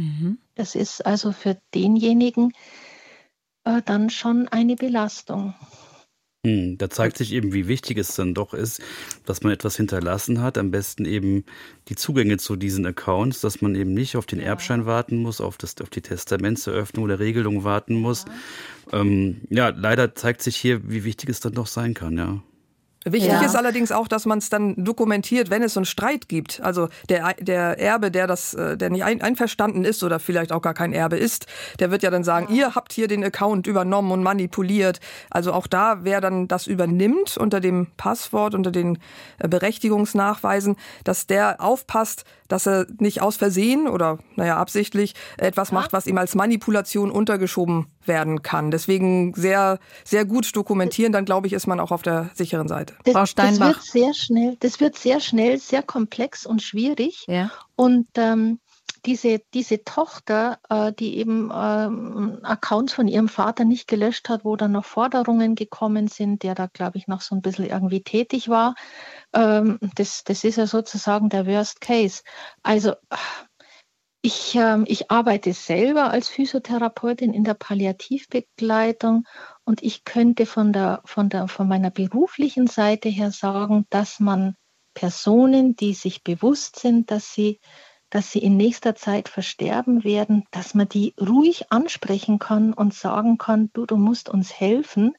[0.01, 0.39] Mhm.
[0.55, 2.53] Das ist also für denjenigen
[3.65, 5.55] äh, dann schon eine Belastung.
[6.47, 8.81] Hm, da zeigt sich eben, wie wichtig es dann doch ist,
[9.27, 10.57] dass man etwas hinterlassen hat.
[10.57, 11.45] Am besten eben
[11.89, 14.47] die Zugänge zu diesen Accounts, dass man eben nicht auf den ja.
[14.47, 18.25] Erbschein warten muss, auf, das, auf die Testamentseröffnung oder Regelung warten muss.
[18.91, 19.01] Ja.
[19.01, 22.43] Ähm, ja, leider zeigt sich hier, wie wichtig es dann doch sein kann, ja.
[23.07, 23.41] Wichtig ja.
[23.41, 26.61] ist allerdings auch, dass man es dann dokumentiert, wenn es so einen Streit gibt.
[26.63, 30.61] Also der, der Erbe, der das, äh, der nicht ein, einverstanden ist oder vielleicht auch
[30.61, 31.47] gar kein Erbe ist,
[31.79, 32.57] der wird ja dann sagen, ja.
[32.57, 35.01] ihr habt hier den Account übernommen und manipuliert.
[35.31, 38.99] Also auch da, wer dann das übernimmt unter dem Passwort, unter den
[39.39, 45.93] äh, Berechtigungsnachweisen, dass der aufpasst, dass er nicht aus Versehen oder naja absichtlich etwas macht,
[45.93, 48.71] was ihm als Manipulation untergeschoben werden kann.
[48.71, 52.95] Deswegen sehr, sehr gut dokumentieren, dann glaube ich, ist man auch auf der sicheren Seite.
[53.05, 53.77] Das, Frau Steinbach.
[53.77, 57.25] Das wird sehr schnell, das wird sehr schnell, sehr komplex und schwierig.
[57.29, 57.51] Ja.
[57.77, 58.59] Und ähm,
[59.07, 64.57] diese, diese Tochter, äh, die eben ähm, Accounts von ihrem Vater nicht gelöscht hat, wo
[64.57, 68.49] dann noch Forderungen gekommen sind, der da, glaube ich, noch so ein bisschen irgendwie tätig
[68.49, 68.75] war,
[69.33, 72.23] ähm, das, das ist ja sozusagen der Worst Case.
[72.63, 72.95] Also
[74.23, 79.27] ich, ähm, ich arbeite selber als Physiotherapeutin in der Palliativbegleitung
[79.65, 84.57] und ich könnte von, der, von, der, von meiner beruflichen Seite her sagen, dass man
[84.93, 87.61] Personen, die sich bewusst sind, dass sie
[88.11, 93.39] dass sie in nächster Zeit versterben werden, dass man die ruhig ansprechen kann und sagen
[93.39, 95.15] kann, du, du musst uns helfen,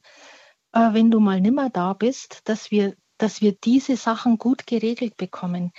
[0.73, 5.17] äh, wenn du mal nimmer da bist, dass wir, dass wir diese Sachen gut geregelt
[5.17, 5.71] bekommen.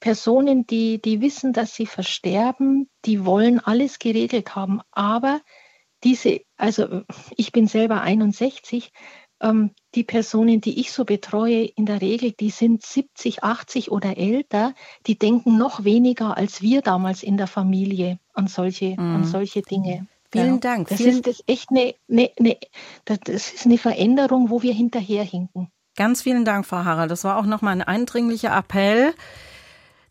[0.00, 4.80] Personen, die, die wissen, dass sie versterben, die wollen alles geregelt haben.
[4.92, 5.40] Aber
[6.04, 7.02] diese, also
[7.36, 8.92] ich bin selber 61,
[9.40, 14.18] ähm, die Personen, die ich so betreue, in der Regel, die sind 70, 80 oder
[14.18, 14.74] älter,
[15.06, 19.16] die denken noch weniger als wir damals in der Familie an solche, mhm.
[19.16, 20.06] an solche Dinge.
[20.30, 20.60] Vielen ja.
[20.60, 20.88] Dank.
[20.88, 22.56] Das Vielen ist das echt eine, eine, eine,
[23.04, 25.70] das ist eine Veränderung, wo wir hinterherhinken.
[25.96, 27.06] Ganz vielen Dank, Frau Harrer.
[27.06, 29.14] Das war auch nochmal ein eindringlicher Appell,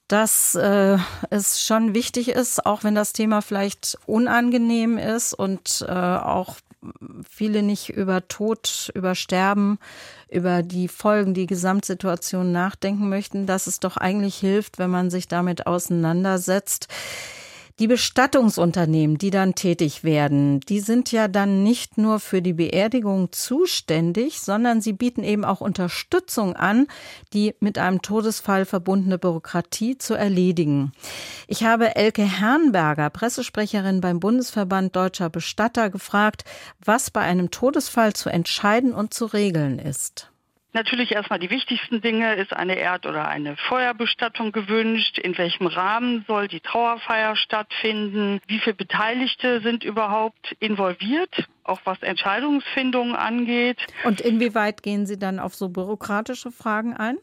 [0.08, 0.98] dass äh,
[1.30, 6.58] es schon wichtig ist, auch wenn das Thema vielleicht unangenehm ist und äh, auch
[7.30, 9.80] viele nicht über Tod, über Sterben,
[10.30, 15.28] über die Folgen, die Gesamtsituation nachdenken möchten, dass es doch eigentlich hilft, wenn man sich
[15.28, 16.88] damit auseinandersetzt.
[17.80, 23.32] Die Bestattungsunternehmen, die dann tätig werden, die sind ja dann nicht nur für die Beerdigung
[23.32, 26.88] zuständig, sondern sie bieten eben auch Unterstützung an,
[27.34, 30.92] die mit einem Todesfall verbundene Bürokratie zu erledigen.
[31.48, 36.46] Ich habe Elke Herrnberger, Pressesprecherin beim Bundesverband Deutscher Bestatter, gefragt,
[36.84, 40.32] was bei einem Todesfall zu entscheiden und zu regeln ist.
[40.74, 42.36] Natürlich erstmal die wichtigsten Dinge.
[42.36, 45.18] Ist eine Erd- oder eine Feuerbestattung gewünscht?
[45.18, 48.42] In welchem Rahmen soll die Trauerfeier stattfinden?
[48.48, 51.48] Wie viele Beteiligte sind überhaupt involviert?
[51.64, 53.80] Auch was Entscheidungsfindungen angeht.
[54.04, 57.18] Und inwieweit gehen Sie dann auf so bürokratische Fragen ein?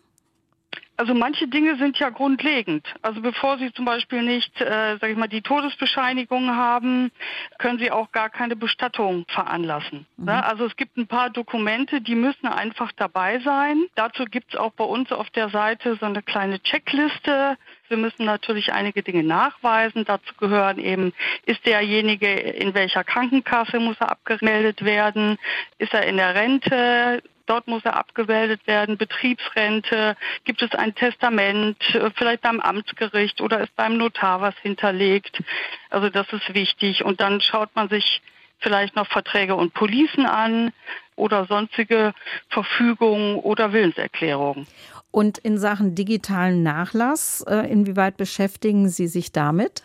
[0.97, 2.87] Also manche Dinge sind ja grundlegend.
[3.03, 7.11] Also bevor Sie zum Beispiel nicht, äh, sage ich mal, die Todesbescheinigung haben,
[7.59, 10.07] können Sie auch gar keine Bestattung veranlassen.
[10.17, 10.25] Mhm.
[10.27, 10.45] Ne?
[10.45, 13.85] Also es gibt ein paar Dokumente, die müssen einfach dabei sein.
[13.97, 17.59] Dazu gibt es auch bei uns auf der Seite so eine kleine Checkliste.
[17.89, 20.05] Wir müssen natürlich einige Dinge nachweisen.
[20.05, 21.13] Dazu gehören eben,
[21.45, 25.39] ist derjenige in welcher Krankenkasse muss er abgemeldet werden?
[25.79, 27.21] Ist er in der Rente?
[27.47, 31.77] Dort muss er abgemeldet werden, Betriebsrente, gibt es ein Testament,
[32.17, 35.43] vielleicht beim Amtsgericht oder ist beim Notar was hinterlegt.
[35.91, 37.05] Also das ist wichtig.
[37.05, 38.23] Und dann schaut man sich
[38.59, 40.73] vielleicht noch Verträge und Policen an
[41.17, 42.15] oder sonstige
[42.49, 44.67] Verfügungen oder Willenserklärungen.
[45.11, 49.85] Und in Sachen digitalen Nachlass, äh, inwieweit beschäftigen Sie sich damit?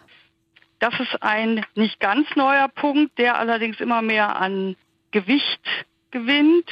[0.79, 4.75] Das ist ein nicht ganz neuer Punkt, der allerdings immer mehr an
[5.11, 5.61] Gewicht
[6.11, 6.69] gewinnt.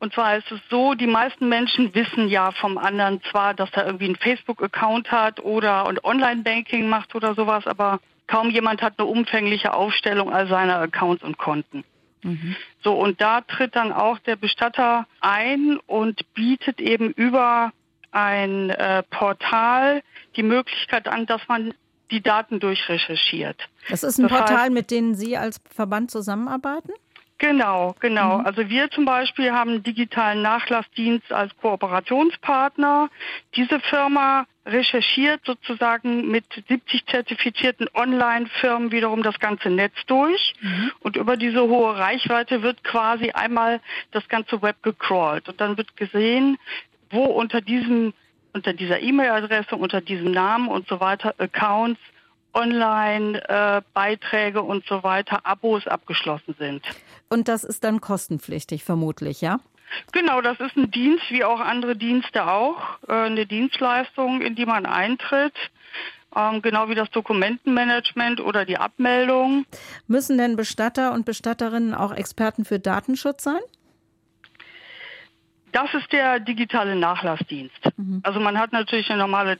[0.00, 3.86] Und zwar ist es so, die meisten Menschen wissen ja vom anderen zwar, dass er
[3.86, 9.08] irgendwie einen Facebook-Account hat oder ein Online-Banking macht oder sowas, aber kaum jemand hat eine
[9.08, 11.82] umfängliche Aufstellung all seiner Accounts und Konten.
[12.22, 12.54] Mhm.
[12.82, 17.72] So, und da tritt dann auch der Bestatter ein und bietet eben über
[18.10, 20.02] ein äh, Portal
[20.36, 21.74] die Möglichkeit an, dass man
[22.10, 23.68] die Daten durchrecherchiert.
[23.90, 26.92] Das ist ein das Portal, heißt, mit dem Sie als Verband zusammenarbeiten?
[27.38, 28.38] Genau, genau.
[28.38, 28.46] Mhm.
[28.46, 33.10] Also wir zum Beispiel haben einen digitalen Nachlassdienst als Kooperationspartner.
[33.54, 40.54] Diese Firma recherchiert sozusagen mit 70 zertifizierten Online-Firmen wiederum das ganze Netz durch.
[40.60, 40.90] Mhm.
[41.00, 45.48] Und über diese hohe Reichweite wird quasi einmal das ganze Web gecrawlt.
[45.48, 46.58] Und dann wird gesehen,
[47.10, 48.14] wo unter diesem,
[48.52, 52.00] unter dieser E-Mail-Adresse, unter diesem Namen und so weiter Accounts
[52.58, 56.84] Online-Beiträge äh, und so weiter, Abos abgeschlossen sind.
[57.28, 59.60] Und das ist dann kostenpflichtig, vermutlich, ja?
[60.12, 62.76] Genau, das ist ein Dienst, wie auch andere Dienste auch,
[63.08, 65.54] äh, eine Dienstleistung, in die man eintritt.
[66.36, 69.64] Ähm, genau wie das Dokumentenmanagement oder die Abmeldung.
[70.06, 73.60] Müssen denn Bestatter und Bestatterinnen auch Experten für Datenschutz sein?
[75.72, 77.78] Das ist der digitale Nachlassdienst.
[77.96, 78.20] Mhm.
[78.24, 79.56] Also man hat natürlich eine normale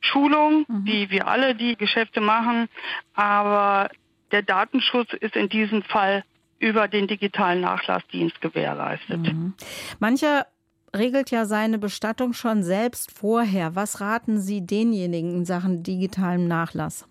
[0.00, 0.84] Datenschutzschulung, mhm.
[0.84, 2.68] wie wir alle die Geschäfte machen,
[3.14, 3.90] aber
[4.32, 6.24] der Datenschutz ist in diesem Fall
[6.58, 9.20] über den digitalen Nachlassdienst gewährleistet.
[9.20, 9.54] Mhm.
[9.98, 10.46] Mancher
[10.94, 13.74] regelt ja seine Bestattung schon selbst vorher.
[13.76, 17.06] Was raten Sie denjenigen in Sachen digitalem Nachlass?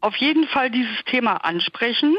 [0.00, 2.16] Auf jeden Fall dieses Thema ansprechen.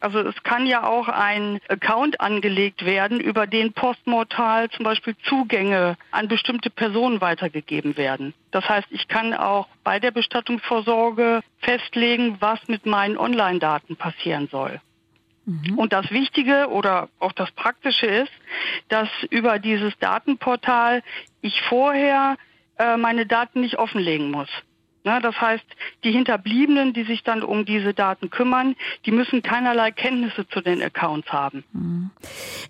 [0.00, 5.96] Also es kann ja auch ein Account angelegt werden, über den postmortal zum Beispiel Zugänge
[6.12, 8.32] an bestimmte Personen weitergegeben werden.
[8.52, 14.80] Das heißt, ich kann auch bei der Bestattungsvorsorge festlegen, was mit meinen Online-Daten passieren soll.
[15.46, 15.78] Mhm.
[15.78, 18.32] Und das Wichtige oder auch das Praktische ist,
[18.88, 21.02] dass über dieses Datenportal
[21.40, 22.36] ich vorher
[22.78, 24.50] äh, meine Daten nicht offenlegen muss.
[25.04, 25.64] Das heißt,
[26.04, 30.82] die Hinterbliebenen, die sich dann um diese Daten kümmern, die müssen keinerlei Kenntnisse zu den
[30.82, 31.64] Accounts haben.
[31.72, 32.10] Mhm.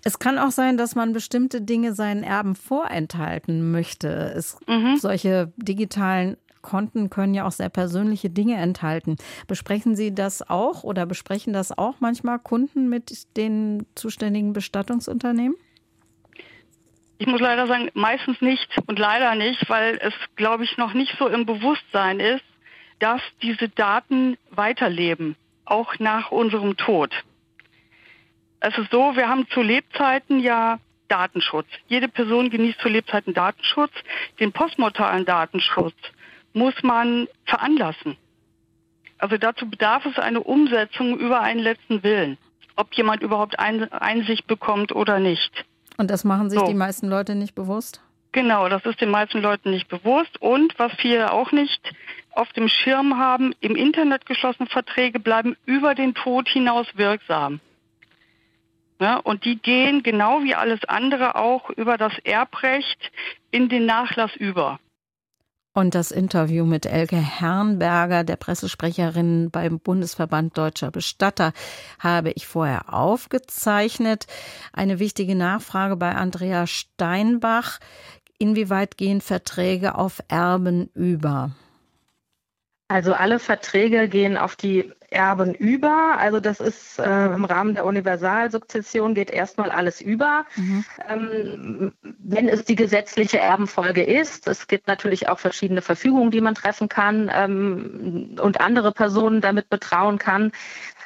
[0.03, 4.33] Es kann auch sein, dass man bestimmte Dinge seinen Erben vorenthalten möchte.
[4.35, 4.97] Es, mhm.
[4.97, 9.15] Solche digitalen Konten können ja auch sehr persönliche Dinge enthalten.
[9.47, 15.55] Besprechen Sie das auch oder besprechen das auch manchmal Kunden mit den zuständigen Bestattungsunternehmen?
[17.21, 21.17] Ich muss leider sagen, meistens nicht und leider nicht, weil es, glaube ich, noch nicht
[21.19, 22.45] so im Bewusstsein ist,
[22.99, 27.13] dass diese Daten weiterleben, auch nach unserem Tod.
[28.61, 30.79] Es ist so, wir haben zu Lebzeiten ja
[31.09, 31.67] Datenschutz.
[31.87, 33.91] Jede Person genießt zu Lebzeiten Datenschutz.
[34.39, 35.97] Den postmortalen Datenschutz
[36.53, 38.15] muss man veranlassen.
[39.17, 42.37] Also dazu bedarf es eine Umsetzung über einen letzten Willen,
[42.77, 45.65] ob jemand überhaupt Einsicht bekommt oder nicht.
[45.99, 46.65] Und das machen sich so.
[46.65, 47.99] die meisten Leute nicht bewusst?
[48.31, 50.41] Genau, das ist den meisten Leuten nicht bewusst.
[50.41, 51.81] Und was viele auch nicht
[52.31, 57.59] auf dem Schirm haben, im Internet geschlossene Verträge bleiben über den Tod hinaus wirksam.
[59.01, 63.11] Ja, und die gehen genau wie alles andere auch über das Erbrecht
[63.51, 64.79] in den Nachlass über.
[65.79, 71.53] Und das Interview mit Elke Herrnberger, der Pressesprecherin beim Bundesverband Deutscher Bestatter,
[71.99, 74.27] habe ich vorher aufgezeichnet.
[74.73, 77.79] Eine wichtige Nachfrage bei Andrea Steinbach.
[78.37, 81.51] Inwieweit gehen Verträge auf Erben über?
[82.89, 86.17] Also alle Verträge gehen auf die Erben über.
[86.17, 90.45] Also das ist äh, im Rahmen der Universalsukzession geht erstmal alles über.
[90.55, 90.85] Mhm.
[91.07, 96.55] Ähm, wenn es die gesetzliche Erbenfolge ist, es gibt natürlich auch verschiedene Verfügungen, die man
[96.55, 100.51] treffen kann ähm, und andere Personen damit betrauen kann.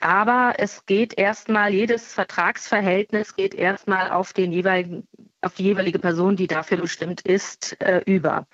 [0.01, 5.07] Aber es geht erstmal, jedes Vertragsverhältnis geht erstmal auf den jeweiligen,
[5.43, 8.47] auf die jeweilige Person, die dafür bestimmt ist, äh, über.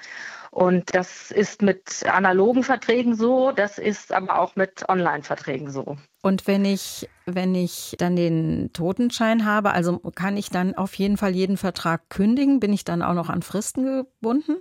[0.52, 5.98] Und das ist mit analogen Verträgen so, das ist aber auch mit Online-Verträgen so.
[6.24, 11.18] Und wenn ich, wenn ich dann den Totenschein habe, also kann ich dann auf jeden
[11.18, 12.60] Fall jeden Vertrag kündigen?
[12.60, 14.58] Bin ich dann auch noch an Fristen gebunden?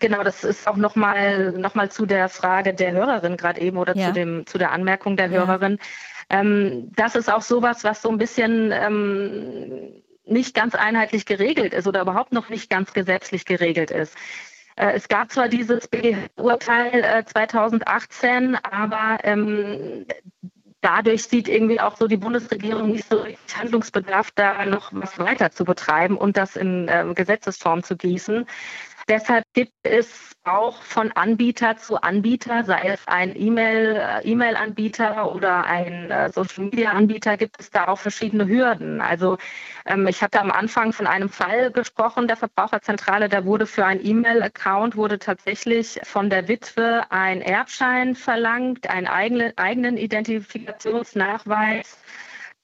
[0.00, 3.96] Genau, das ist auch nochmal noch mal zu der Frage der Hörerin gerade eben oder
[3.96, 4.08] ja.
[4.08, 5.78] zu, dem, zu der Anmerkung der Hörerin.
[6.30, 6.40] Ja.
[6.40, 11.86] Ähm, das ist auch sowas, was so ein bisschen ähm, nicht ganz einheitlich geregelt ist
[11.86, 14.16] oder überhaupt noch nicht ganz gesetzlich geregelt ist.
[14.76, 20.06] Äh, es gab zwar dieses BGH-Urteil 2018, äh, aber ähm,
[20.80, 23.24] dadurch sieht irgendwie auch so die Bundesregierung nicht so
[23.56, 28.46] Handlungsbedarf, da noch was weiter zu betreiben und das in äh, Gesetzesform zu gießen.
[29.08, 36.10] Deshalb gibt es auch von Anbieter zu Anbieter, sei es ein äh, E-Mail-Anbieter oder ein
[36.10, 39.02] äh, Social-Media-Anbieter, gibt es da auch verschiedene Hürden.
[39.02, 39.36] Also
[39.84, 44.04] ähm, ich hatte am Anfang von einem Fall gesprochen der Verbraucherzentrale, da wurde für ein
[44.04, 51.98] E-Mail-Account wurde tatsächlich von der Witwe ein Erbschein verlangt, einen eigenen, eigenen Identifikationsnachweis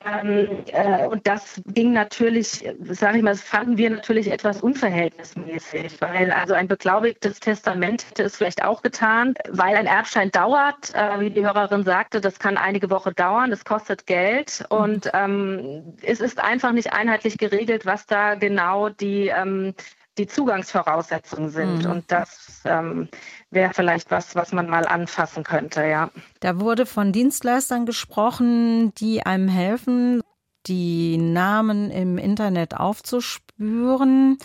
[0.02, 6.00] ähm, äh, und das ging natürlich, sage ich mal, das fanden wir natürlich etwas unverhältnismäßig,
[6.00, 11.20] weil also ein beglaubigtes Testament hätte es vielleicht auch getan, weil ein Erbschein dauert, äh,
[11.20, 14.64] wie die Hörerin sagte, das kann einige Wochen dauern, es kostet Geld.
[14.70, 19.74] Und ähm, es ist einfach nicht einheitlich geregelt, was da genau die ähm,
[20.18, 21.84] die Zugangsvoraussetzungen sind.
[21.84, 21.90] Mhm.
[21.90, 23.08] Und das ähm,
[23.50, 26.10] wäre vielleicht was, was man mal anfassen könnte, ja.
[26.40, 30.22] Da wurde von Dienstleistern gesprochen, die einem helfen,
[30.66, 34.38] die Namen im Internet aufzuspüren.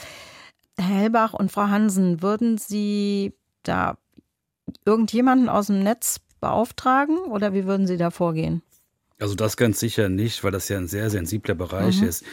[0.77, 3.97] Herr Hellbach und Frau Hansen, würden Sie da
[4.85, 8.61] irgendjemanden aus dem Netz beauftragen oder wie würden Sie da vorgehen?
[9.17, 12.07] Also das ganz sicher nicht, weil das ja ein sehr sensibler Bereich mhm.
[12.07, 12.25] ist.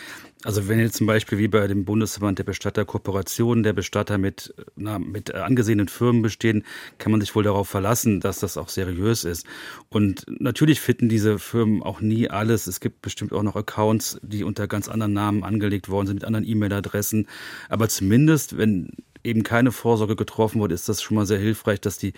[0.44, 4.52] Also wenn jetzt zum Beispiel wie bei dem Bundesverband der Bestatter Kooperationen der Bestatter mit,
[4.74, 6.64] na, mit angesehenen Firmen bestehen,
[6.98, 9.46] kann man sich wohl darauf verlassen, dass das auch seriös ist.
[9.90, 12.66] Und natürlich finden diese Firmen auch nie alles.
[12.66, 16.24] Es gibt bestimmt auch noch Accounts, die unter ganz anderen Namen angelegt worden sind, mit
[16.24, 17.28] anderen E-Mail-Adressen.
[17.68, 18.90] Aber zumindest, wenn
[19.22, 22.12] eben keine Vorsorge getroffen wurde, ist das schon mal sehr hilfreich, dass die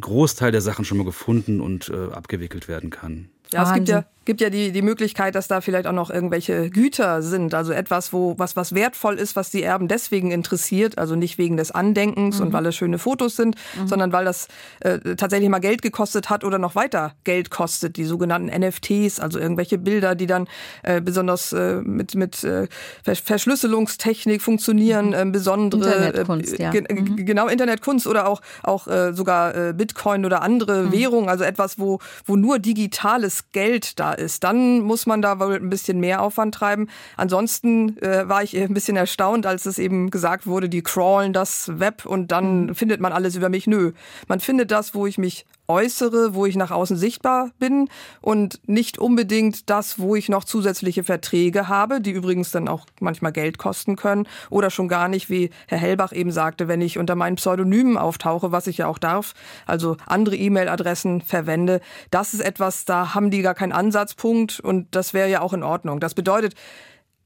[0.00, 3.28] Großteil der Sachen schon mal gefunden und äh, abgewickelt werden kann.
[3.52, 6.68] Ja, es gibt ja, gibt ja die, die Möglichkeit, dass da vielleicht auch noch irgendwelche
[6.68, 11.16] Güter sind, also etwas, wo was, was wertvoll ist, was die Erben deswegen interessiert, also
[11.16, 12.46] nicht wegen des Andenkens mhm.
[12.46, 13.88] und weil es schöne Fotos sind, mhm.
[13.88, 14.48] sondern weil das
[14.80, 19.38] äh, tatsächlich mal Geld gekostet hat oder noch weiter Geld kostet, die sogenannten NFTs, also
[19.38, 20.46] irgendwelche Bilder, die dann
[20.82, 22.68] äh, besonders äh, mit, mit äh,
[23.04, 26.70] Verschlüsselungstechnik funktionieren, äh, besondere Internetkunst, ja.
[26.70, 27.24] mhm.
[27.24, 30.92] genau Internetkunst oder auch, auch äh, sogar äh, Bitcoin oder andere mhm.
[30.92, 35.54] Währungen, also etwas, wo, wo nur digitales Geld da ist, dann muss man da wohl
[35.54, 36.88] ein bisschen mehr Aufwand treiben.
[37.16, 41.78] Ansonsten äh, war ich ein bisschen erstaunt, als es eben gesagt wurde, die crawlen das
[41.78, 42.74] Web und dann mhm.
[42.74, 43.66] findet man alles über mich.
[43.66, 43.92] Nö,
[44.26, 47.88] man findet das, wo ich mich äußere, wo ich nach außen sichtbar bin
[48.22, 53.32] und nicht unbedingt das, wo ich noch zusätzliche Verträge habe, die übrigens dann auch manchmal
[53.32, 57.14] Geld kosten können oder schon gar nicht, wie Herr Hellbach eben sagte, wenn ich unter
[57.14, 59.34] meinen Pseudonymen auftauche, was ich ja auch darf,
[59.66, 61.80] also andere E-Mail-Adressen verwende.
[62.10, 65.62] Das ist etwas, da haben die gar keinen Ansatzpunkt und das wäre ja auch in
[65.62, 66.00] Ordnung.
[66.00, 66.54] Das bedeutet,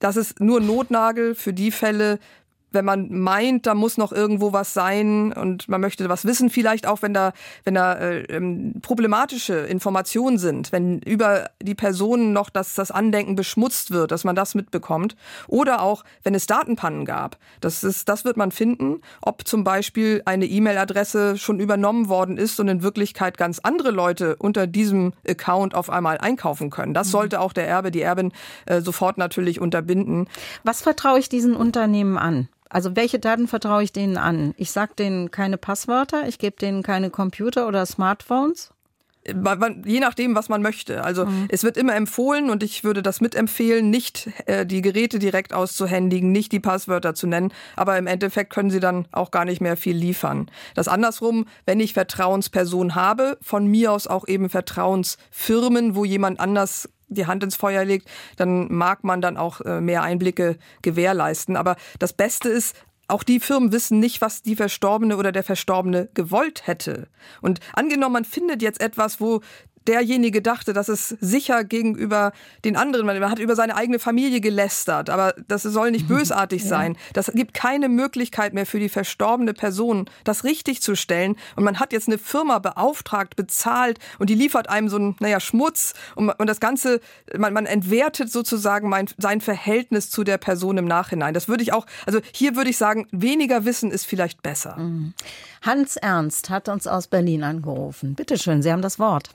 [0.00, 2.18] das ist nur Notnagel für die Fälle,
[2.72, 6.86] wenn man meint, da muss noch irgendwo was sein und man möchte was wissen, vielleicht
[6.86, 7.32] auch, wenn da,
[7.64, 13.36] wenn da äh, ähm, problematische Informationen sind, wenn über die Personen noch das, das Andenken
[13.36, 15.16] beschmutzt wird, dass man das mitbekommt.
[15.48, 17.38] Oder auch, wenn es Datenpannen gab.
[17.60, 22.58] Das, ist, das wird man finden, ob zum Beispiel eine E-Mail-Adresse schon übernommen worden ist
[22.60, 26.94] und in Wirklichkeit ganz andere Leute unter diesem Account auf einmal einkaufen können.
[26.94, 27.12] Das mhm.
[27.12, 28.32] sollte auch der Erbe, die Erbin
[28.66, 30.28] äh, sofort natürlich unterbinden.
[30.64, 32.48] Was vertraue ich diesen Unternehmen an?
[32.72, 34.54] Also welche Daten vertraue ich denen an?
[34.56, 38.70] Ich sage denen keine Passwörter, ich gebe denen keine Computer oder Smartphones?
[39.24, 41.04] je nachdem, was man möchte.
[41.04, 41.46] Also mhm.
[41.48, 46.32] es wird immer empfohlen und ich würde das mitempfehlen, nicht äh, die Geräte direkt auszuhändigen,
[46.32, 49.76] nicht die Passwörter zu nennen, aber im Endeffekt können sie dann auch gar nicht mehr
[49.76, 50.50] viel liefern.
[50.74, 56.88] Das andersrum, wenn ich Vertrauenspersonen habe, von mir aus auch eben Vertrauensfirmen, wo jemand anders
[57.12, 61.56] die Hand ins Feuer legt, dann mag man dann auch äh, mehr Einblicke gewährleisten.
[61.56, 62.76] Aber das Beste ist,
[63.08, 67.08] auch die Firmen wissen nicht, was die Verstorbene oder der Verstorbene gewollt hätte.
[67.42, 69.40] Und angenommen, man findet jetzt etwas, wo
[69.88, 72.32] derjenige dachte, dass es sicher gegenüber
[72.64, 76.68] den anderen, man hat über seine eigene Familie gelästert, aber das soll nicht bösartig ja.
[76.68, 76.96] sein.
[77.12, 81.36] Das gibt keine Möglichkeit mehr für die verstorbene Person, das richtig zu stellen.
[81.56, 85.40] Und man hat jetzt eine Firma beauftragt, bezahlt und die liefert einem so einen, naja,
[85.40, 87.00] Schmutz und, und das Ganze,
[87.36, 91.34] man, man entwertet sozusagen mein, sein Verhältnis zu der Person im Nachhinein.
[91.34, 94.76] Das würde ich auch, also hier würde ich sagen, weniger Wissen ist vielleicht besser.
[94.76, 95.14] Mhm.
[95.62, 98.14] Hans Ernst hat uns aus Berlin angerufen.
[98.14, 99.30] Bitte schön, Sie haben das Wort.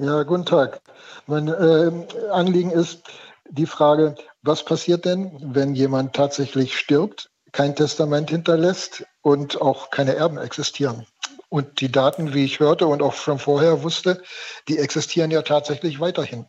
[0.00, 0.80] Ja, guten Tag.
[1.26, 1.90] Mein äh,
[2.30, 3.02] Anliegen ist
[3.50, 10.14] die Frage, was passiert denn, wenn jemand tatsächlich stirbt, kein Testament hinterlässt und auch keine
[10.14, 11.04] Erben existieren?
[11.48, 14.22] Und die Daten, wie ich hörte und auch schon vorher wusste,
[14.68, 16.46] die existieren ja tatsächlich weiterhin.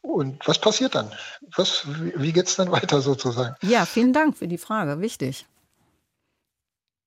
[0.00, 1.12] Und was passiert dann?
[1.54, 3.56] Was, wie geht es dann weiter sozusagen?
[3.60, 5.02] Ja, vielen Dank für die Frage.
[5.02, 5.44] Wichtig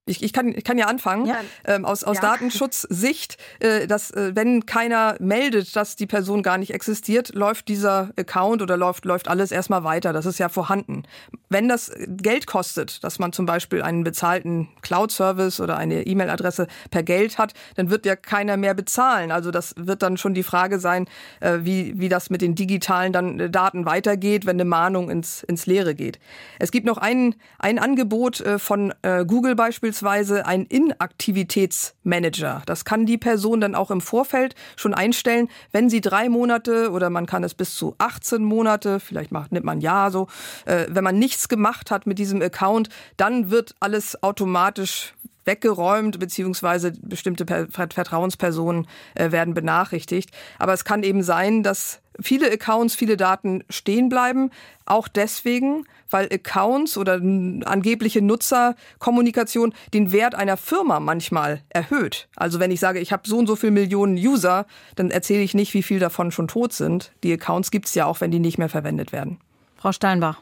[0.10, 1.40] ich, ich, kann, ich kann ja anfangen, ja.
[1.66, 2.22] Ähm, aus, aus ja.
[2.22, 8.10] Datenschutzsicht, äh, dass äh, wenn keiner meldet, dass die Person gar nicht existiert, läuft dieser
[8.18, 10.12] Account oder läuft, läuft alles erstmal weiter.
[10.12, 11.04] Das ist ja vorhanden.
[11.50, 17.04] Wenn das Geld kostet, dass man zum Beispiel einen bezahlten Cloud-Service oder eine E-Mail-Adresse per
[17.04, 19.32] Geld hat, dann wird ja keiner mehr bezahlen.
[19.32, 21.08] Also das wird dann schon die Frage sein,
[21.40, 25.44] äh, wie, wie das mit den digitalen dann, äh, Daten weitergeht, wenn eine Mahnung ins,
[25.44, 26.20] ins Leere geht.
[26.58, 32.62] Es gibt noch ein, ein Angebot äh, von äh, Google beispielsweise, beispielsweise ein Inaktivitätsmanager.
[32.66, 37.10] Das kann die Person dann auch im Vorfeld schon einstellen, wenn sie drei Monate oder
[37.10, 40.28] man kann es bis zu 18 Monate, vielleicht macht, nimmt man ja so,
[40.66, 45.14] äh, wenn man nichts gemacht hat mit diesem Account, dann wird alles automatisch
[45.46, 50.32] weggeräumt, beziehungsweise bestimmte Vertrauenspersonen äh, werden benachrichtigt.
[50.60, 54.52] Aber es kann eben sein, dass viele Accounts, viele Daten stehen bleiben.
[54.86, 62.28] Auch deswegen, weil Accounts oder angebliche Nutzerkommunikation den Wert einer Firma manchmal erhöht.
[62.36, 64.66] Also wenn ich sage, ich habe so und so viele Millionen User,
[64.96, 67.12] dann erzähle ich nicht, wie viel davon schon tot sind.
[67.24, 69.40] Die Accounts gibt es ja auch, wenn die nicht mehr verwendet werden.
[69.78, 70.42] Frau Steinbach.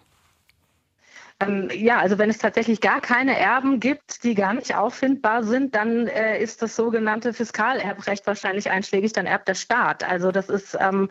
[1.39, 5.75] Ähm, ja, also wenn es tatsächlich gar keine Erben gibt, die gar nicht auffindbar sind,
[5.75, 10.03] dann äh, ist das sogenannte Fiskalerbrecht wahrscheinlich einschlägig, dann erbt der Staat.
[10.03, 11.09] Also das ist ähm,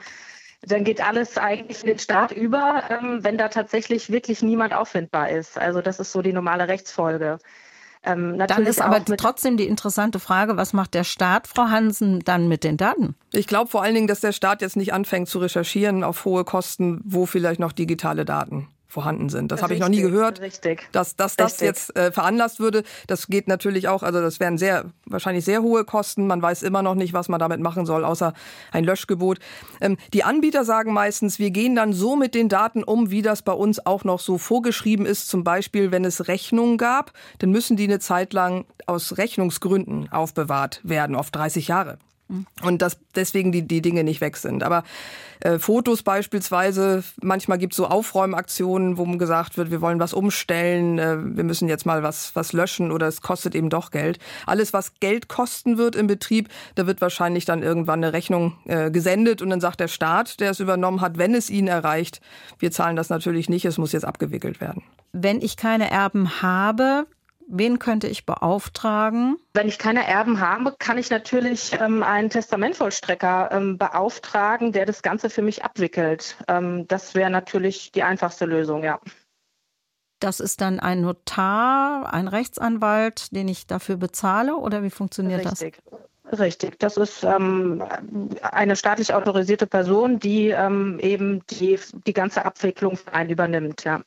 [0.66, 5.30] dann geht alles eigentlich in den Staat über, ähm, wenn da tatsächlich wirklich niemand auffindbar
[5.30, 5.58] ist.
[5.58, 7.38] Also das ist so die normale Rechtsfolge.
[8.02, 12.46] Ähm, dann ist aber trotzdem die interessante Frage, was macht der Staat, Frau Hansen, dann
[12.46, 13.16] mit den Daten?
[13.32, 16.44] Ich glaube vor allen Dingen, dass der Staat jetzt nicht anfängt zu recherchieren auf hohe
[16.44, 19.52] Kosten, wo vielleicht noch digitale Daten vorhanden sind.
[19.52, 22.84] Das habe ich noch nie gehört, richtig, dass, dass das jetzt äh, veranlasst würde.
[23.06, 26.26] Das geht natürlich auch, also das wären sehr, wahrscheinlich sehr hohe Kosten.
[26.26, 28.32] Man weiß immer noch nicht, was man damit machen soll, außer
[28.72, 29.38] ein Löschgebot.
[29.80, 33.42] Ähm, die Anbieter sagen meistens, wir gehen dann so mit den Daten um, wie das
[33.42, 35.28] bei uns auch noch so vorgeschrieben ist.
[35.28, 40.80] Zum Beispiel, wenn es Rechnungen gab, dann müssen die eine Zeit lang aus Rechnungsgründen aufbewahrt
[40.84, 41.98] werden, oft 30 Jahre.
[42.62, 44.64] Und dass deswegen die, die Dinge nicht weg sind.
[44.64, 44.82] Aber
[45.40, 50.98] äh, Fotos beispielsweise, manchmal gibt es so Aufräumaktionen, wo gesagt wird, wir wollen was umstellen,
[50.98, 54.18] äh, wir müssen jetzt mal was, was löschen oder es kostet eben doch Geld.
[54.46, 58.90] Alles, was Geld kosten wird im Betrieb, da wird wahrscheinlich dann irgendwann eine Rechnung äh,
[58.90, 62.20] gesendet und dann sagt der Staat, der es übernommen hat, wenn es ihn erreicht,
[62.58, 64.82] wir zahlen das natürlich nicht, es muss jetzt abgewickelt werden.
[65.12, 67.06] Wenn ich keine Erben habe,
[67.48, 69.36] Wen könnte ich beauftragen?
[69.54, 75.02] Wenn ich keine Erben habe, kann ich natürlich ähm, einen Testamentvollstrecker ähm, beauftragen, der das
[75.02, 76.36] Ganze für mich abwickelt.
[76.48, 78.98] Ähm, das wäre natürlich die einfachste Lösung, ja.
[80.18, 85.78] Das ist dann ein Notar, ein Rechtsanwalt, den ich dafür bezahle oder wie funktioniert Richtig.
[85.84, 86.40] das?
[86.40, 87.84] Richtig, das ist ähm,
[88.42, 94.00] eine staatlich autorisierte Person, die ähm, eben die, die ganze Abwicklung für einen übernimmt, ja.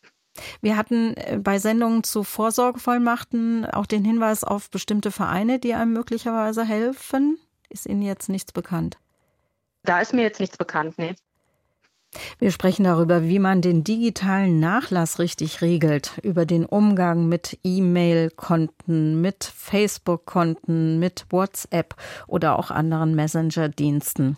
[0.62, 5.94] Wir hatten äh, bei Sendungen zu Vorsorgevollmachten auch den Hinweis auf bestimmte Vereine, die einem
[5.94, 7.38] möglicherweise helfen.
[7.70, 8.98] Ist Ihnen jetzt nichts bekannt?
[9.84, 11.16] Da ist mir jetzt nichts bekannt, nee.
[12.40, 19.22] Wir sprechen darüber, wie man den digitalen Nachlass richtig regelt, über den Umgang mit E-Mail-Konten,
[19.22, 24.38] mit Facebook-Konten, mit WhatsApp oder auch anderen Messenger-Diensten.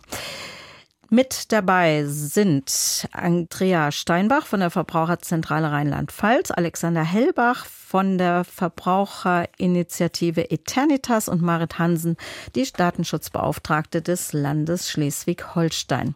[1.14, 11.28] Mit dabei sind Andrea Steinbach von der Verbraucherzentrale Rheinland-Pfalz, Alexander Hellbach von der Verbraucherinitiative Eternitas
[11.28, 12.16] und Marit Hansen,
[12.54, 16.14] die Datenschutzbeauftragte des Landes Schleswig-Holstein.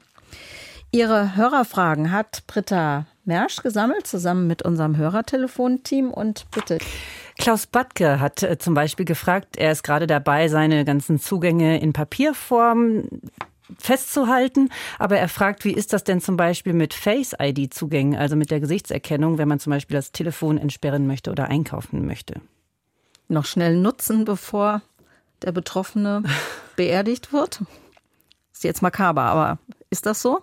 [0.93, 6.11] Ihre Hörerfragen hat Britta Mersch gesammelt, zusammen mit unserem Hörertelefonteam.
[6.11, 6.79] Und bitte.
[7.37, 11.93] Klaus Badke hat äh, zum Beispiel gefragt, er ist gerade dabei, seine ganzen Zugänge in
[11.93, 13.11] Papierform
[13.79, 14.71] festzuhalten.
[14.99, 19.39] Aber er fragt, wie ist das denn zum Beispiel mit Face-ID-Zugängen, also mit der Gesichtserkennung,
[19.39, 22.41] wenn man zum Beispiel das Telefon entsperren möchte oder einkaufen möchte?
[23.29, 24.83] Noch schnell nutzen, bevor
[25.43, 26.23] der Betroffene
[26.77, 27.63] beerdigt wird?
[28.53, 29.59] Ist jetzt makaber, aber
[29.91, 30.43] ist das so?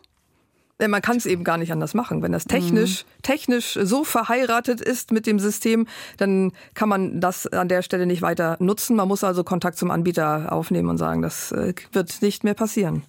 [0.87, 2.21] man kann es eben gar nicht anders machen.
[2.21, 3.21] Wenn das technisch, mhm.
[3.21, 8.21] technisch so verheiratet ist mit dem System, dann kann man das an der Stelle nicht
[8.21, 8.95] weiter nutzen.
[8.95, 13.03] Man muss also Kontakt zum Anbieter aufnehmen und sagen, das äh, wird nicht mehr passieren.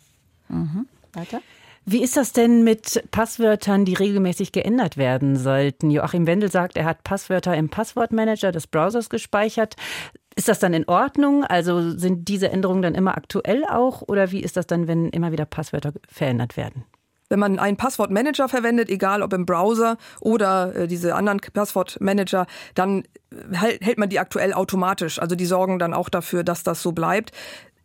[0.49, 0.87] Mhm.
[1.13, 1.41] Weiter?
[1.87, 5.91] Wie ist das denn mit Passwörtern, die regelmäßig geändert werden sollten?
[5.91, 9.77] Joachim Wendel sagt, er hat Passwörter im Passwortmanager des Browsers gespeichert.
[10.35, 11.45] Ist das dann in Ordnung?
[11.45, 14.01] Also sind diese Änderungen dann immer aktuell auch?
[14.03, 16.85] Oder wie ist das dann, wenn immer wieder Passwörter verändert werden?
[17.29, 23.05] Wenn man einen Passwortmanager verwendet, egal ob im Browser oder äh, diese anderen Passwortmanager, dann
[23.53, 25.19] hält man die aktuell automatisch.
[25.19, 27.33] Also die sorgen dann auch dafür, dass das so bleibt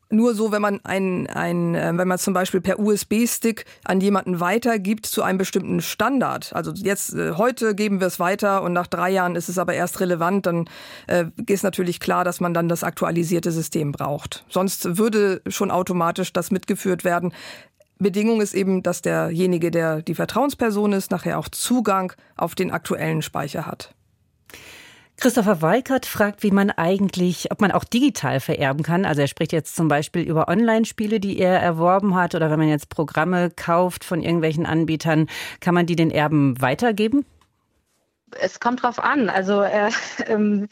[0.09, 4.39] nur so, wenn man ein, ein äh, wenn man zum Beispiel per USB-Stick an jemanden
[4.39, 6.51] weitergibt zu einem bestimmten Standard.
[6.53, 9.73] Also jetzt äh, heute geben wir es weiter und nach drei Jahren ist es aber
[9.73, 10.69] erst relevant, dann
[11.07, 14.45] äh, ist natürlich klar, dass man dann das aktualisierte System braucht.
[14.49, 17.33] Sonst würde schon automatisch das mitgeführt werden.
[17.99, 23.21] Bedingung ist eben, dass derjenige, der die Vertrauensperson ist, nachher auch Zugang auf den aktuellen
[23.21, 23.93] Speicher hat.
[25.19, 29.03] Christopher Weikert fragt, wie man eigentlich, ob man auch digital vererben kann.
[29.03, 32.69] Also er spricht jetzt zum Beispiel über Online-Spiele, die er erworben hat, oder wenn man
[32.69, 35.27] jetzt Programme kauft von irgendwelchen Anbietern,
[35.59, 37.25] kann man die den Erben weitergeben?
[38.39, 39.29] Es kommt drauf an.
[39.29, 39.91] Also äh,
[40.27, 40.67] ähm,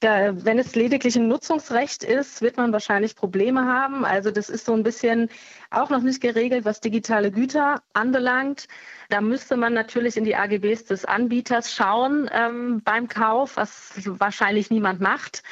[0.00, 4.04] da, wenn es lediglich ein Nutzungsrecht ist, wird man wahrscheinlich Probleme haben.
[4.04, 5.28] Also das ist so ein bisschen
[5.70, 8.66] auch noch nicht geregelt, was digitale Güter anbelangt.
[9.08, 14.70] Da müsste man natürlich in die AGBs des Anbieters schauen ähm, beim Kauf, was wahrscheinlich
[14.70, 15.42] niemand macht.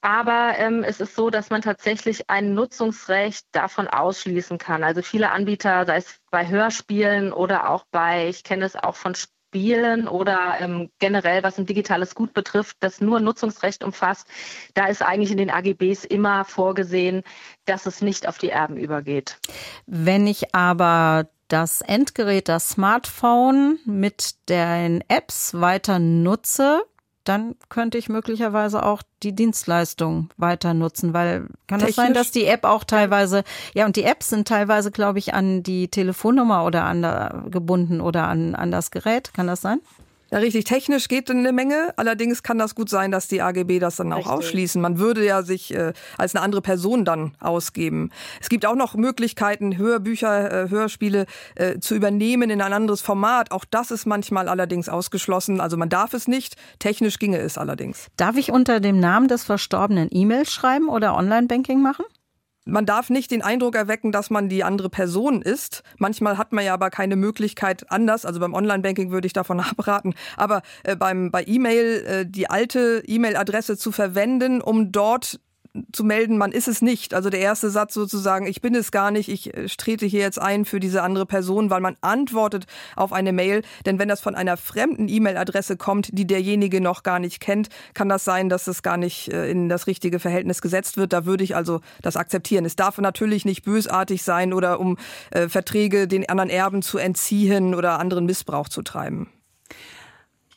[0.00, 4.82] Aber ähm, es ist so, dass man tatsächlich ein Nutzungsrecht davon ausschließen kann.
[4.82, 9.14] Also viele Anbieter, sei es bei Hörspielen oder auch bei, ich kenne es auch von
[9.56, 14.26] Spielen oder ähm, generell, was ein digitales Gut betrifft, das nur Nutzungsrecht umfasst,
[14.74, 17.22] da ist eigentlich in den AGBs immer vorgesehen,
[17.64, 19.38] dass es nicht auf die Erben übergeht.
[19.86, 26.82] Wenn ich aber das Endgerät, das Smartphone mit den Apps weiter nutze,
[27.28, 31.86] dann könnte ich möglicherweise auch die Dienstleistung weiter nutzen, weil kann Technisch?
[31.86, 35.34] das sein, dass die App auch teilweise, ja, und die Apps sind teilweise, glaube ich,
[35.34, 39.34] an die Telefonnummer oder an der, gebunden oder an, an das Gerät.
[39.34, 39.80] Kann das sein?
[40.30, 40.64] Ja, richtig.
[40.64, 41.94] Technisch geht eine Menge.
[41.96, 44.32] Allerdings kann das gut sein, dass die AGB das dann auch richtig.
[44.32, 44.82] ausschließen.
[44.82, 48.10] Man würde ja sich äh, als eine andere Person dann ausgeben.
[48.40, 53.52] Es gibt auch noch Möglichkeiten, Hörbücher, äh, Hörspiele äh, zu übernehmen in ein anderes Format.
[53.52, 55.60] Auch das ist manchmal allerdings ausgeschlossen.
[55.60, 56.56] Also man darf es nicht.
[56.80, 58.08] Technisch ginge es allerdings.
[58.16, 62.04] Darf ich unter dem Namen des Verstorbenen E-Mails schreiben oder Online-Banking machen?
[62.66, 65.82] Man darf nicht den Eindruck erwecken, dass man die andere Person ist.
[65.98, 68.26] Manchmal hat man ja aber keine Möglichkeit anders.
[68.26, 70.14] Also beim Online-Banking würde ich davon abraten.
[70.36, 75.40] Aber äh, beim, bei E-Mail äh, die alte E-Mail-Adresse zu verwenden, um dort
[75.92, 77.14] zu melden, man ist es nicht.
[77.14, 80.40] Also der erste Satz sozusagen, ich bin es gar nicht, ich äh, trete hier jetzt
[80.40, 83.62] ein für diese andere Person, weil man antwortet auf eine Mail.
[83.84, 88.08] Denn wenn das von einer fremden E-Mail-Adresse kommt, die derjenige noch gar nicht kennt, kann
[88.08, 91.12] das sein, dass es gar nicht äh, in das richtige Verhältnis gesetzt wird.
[91.12, 92.64] Da würde ich also das akzeptieren.
[92.64, 94.96] Es darf natürlich nicht bösartig sein oder um
[95.30, 99.28] äh, Verträge den anderen Erben zu entziehen oder anderen Missbrauch zu treiben.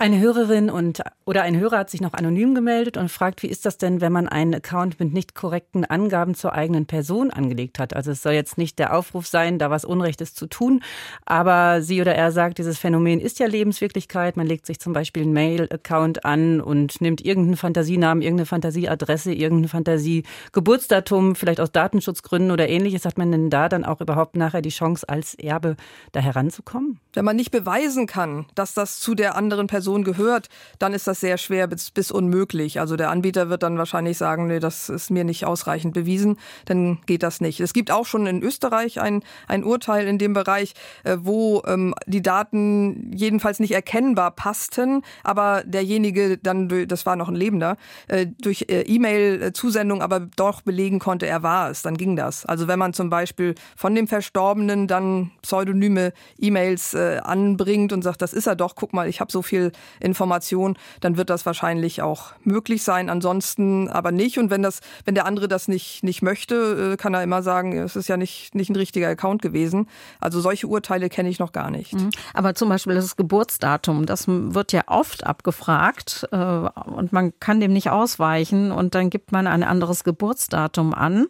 [0.02, 3.66] Eine Hörerin und oder ein Hörer hat sich noch anonym gemeldet und fragt, wie ist
[3.66, 7.94] das denn, wenn man einen Account mit nicht korrekten Angaben zur eigenen Person angelegt hat?
[7.94, 10.82] Also es soll jetzt nicht der Aufruf sein, da was Unrechtes zu tun,
[11.26, 14.38] aber sie oder er sagt, dieses Phänomen ist ja Lebenswirklichkeit.
[14.38, 19.68] Man legt sich zum Beispiel einen Mail-Account an und nimmt irgendeinen Fantasienamen, irgendeine Fantasieadresse, irgendein
[19.68, 23.04] Fantasiegeburtsdatum, vielleicht aus Datenschutzgründen oder ähnliches.
[23.04, 25.76] Hat man denn da dann auch überhaupt nachher die Chance, als Erbe
[26.14, 27.02] da heranzukommen?
[27.12, 31.08] Wenn man nicht beweisen kann, dass das zu der anderen Person Person gehört, dann ist
[31.08, 32.80] das sehr schwer bis, bis unmöglich.
[32.80, 37.00] Also der Anbieter wird dann wahrscheinlich sagen, nee, das ist mir nicht ausreichend bewiesen, dann
[37.08, 37.60] geht das nicht.
[37.60, 40.74] Es gibt auch schon in Österreich ein, ein Urteil in dem Bereich,
[41.04, 47.30] äh, wo ähm, die Daten jedenfalls nicht erkennbar passten, aber derjenige dann, das war noch
[47.30, 47.76] ein Lebender,
[48.08, 51.82] äh, durch äh, E-Mail-Zusendung aber doch belegen konnte, er war es.
[51.82, 52.46] Dann ging das.
[52.46, 58.22] Also wenn man zum Beispiel von dem Verstorbenen dann pseudonyme E-Mails äh, anbringt und sagt,
[58.22, 62.02] das ist er doch, guck mal, ich habe so viel Information, dann wird das wahrscheinlich
[62.02, 63.10] auch möglich sein.
[63.10, 64.38] Ansonsten aber nicht.
[64.38, 67.78] Und wenn das, wenn der andere das nicht, nicht möchte, äh, kann er immer sagen,
[67.78, 69.88] es ist ja nicht, nicht ein richtiger Account gewesen.
[70.20, 71.94] Also solche Urteile kenne ich noch gar nicht.
[71.94, 72.10] Mhm.
[72.34, 77.74] Aber zum Beispiel das Geburtsdatum, das wird ja oft abgefragt äh, und man kann dem
[77.74, 81.28] nicht ausweichen und dann gibt man ein anderes Geburtsdatum an.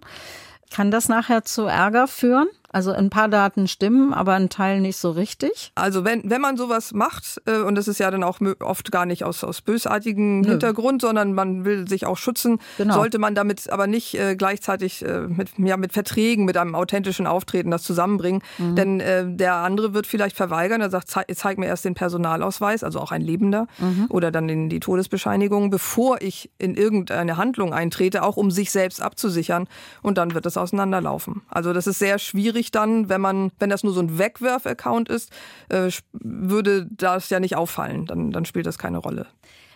[0.72, 2.48] Kann das nachher zu Ärger führen?
[2.72, 5.72] Also ein paar Daten stimmen, aber ein Teil nicht so richtig.
[5.76, 9.06] Also wenn, wenn man sowas macht, äh, und das ist ja dann auch oft gar
[9.06, 10.50] nicht aus, aus bösartigem Nö.
[10.52, 12.94] Hintergrund, sondern man will sich auch schützen, genau.
[12.94, 17.26] sollte man damit aber nicht äh, gleichzeitig äh, mit, ja, mit Verträgen, mit einem authentischen
[17.26, 18.44] Auftreten das zusammenbringen.
[18.60, 18.76] Mhm.
[18.76, 22.84] Denn äh, der andere wird vielleicht verweigern, er sagt, zeig, zeig mir erst den Personalausweis,
[22.84, 24.06] also auch ein Lebender, mhm.
[24.10, 29.02] oder dann den, die Todesbescheinigung, bevor ich in irgendeine Handlung eintrete, auch um sich selbst
[29.02, 29.68] abzusichern.
[30.04, 31.42] Und dann wird es auseinanderlaufen.
[31.50, 35.10] Also das ist sehr schwierig schwierig dann, wenn man, wenn das nur so ein Wegwerf-Account
[35.10, 35.32] ist,
[35.70, 38.06] äh, würde das ja nicht auffallen.
[38.06, 39.26] Dann, dann spielt das keine Rolle.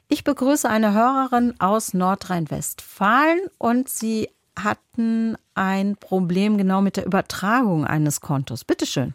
[0.09, 4.29] Ich begrüße eine Hörerin aus Nordrhein-Westfalen und sie
[4.59, 8.63] hatten ein Problem genau mit der Übertragung eines Kontos.
[8.65, 9.13] Bitte schön.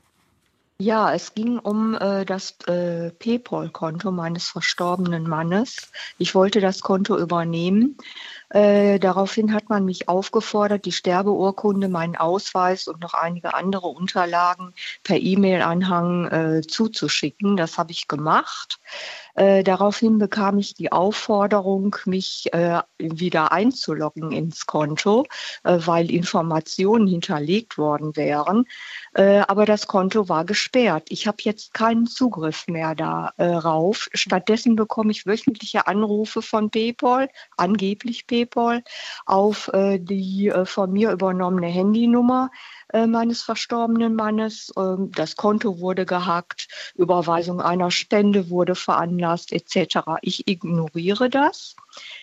[0.80, 5.90] Ja, es ging um äh, das äh, PayPal-Konto meines verstorbenen Mannes.
[6.18, 7.96] Ich wollte das Konto übernehmen
[8.50, 14.72] äh, daraufhin hat man mich aufgefordert, die Sterbeurkunde, meinen Ausweis und noch einige andere Unterlagen
[15.04, 17.56] per E-Mail-Anhang äh, zuzuschicken.
[17.56, 18.80] Das habe ich gemacht.
[19.38, 25.26] Äh, daraufhin bekam ich die Aufforderung, mich äh, wieder einzuloggen ins Konto,
[25.62, 28.64] äh, weil Informationen hinterlegt worden wären.
[29.14, 31.06] Äh, aber das Konto war gesperrt.
[31.10, 34.08] Ich habe jetzt keinen Zugriff mehr darauf.
[34.12, 38.82] Stattdessen bekomme ich wöchentliche Anrufe von PayPal, angeblich PayPal,
[39.24, 42.50] auf äh, die äh, von mir übernommene Handynummer
[42.92, 44.72] äh, meines verstorbenen Mannes.
[44.76, 50.18] Ähm, das Konto wurde gehackt, Überweisung einer Spende wurde veranlasst etc.
[50.22, 51.76] Ich ignoriere das.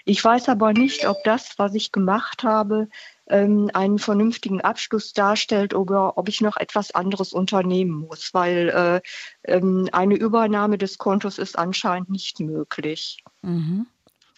[0.06, 2.88] Ich weiß aber nicht, ob das, was ich gemacht habe,
[3.28, 9.02] ähm, einen vernünftigen Abschluss darstellt oder ob ich noch etwas anderes unternehmen muss, weil äh,
[9.52, 13.24] ähm, eine Übernahme des Kontos ist anscheinend nicht möglich.
[13.42, 13.88] Mhm.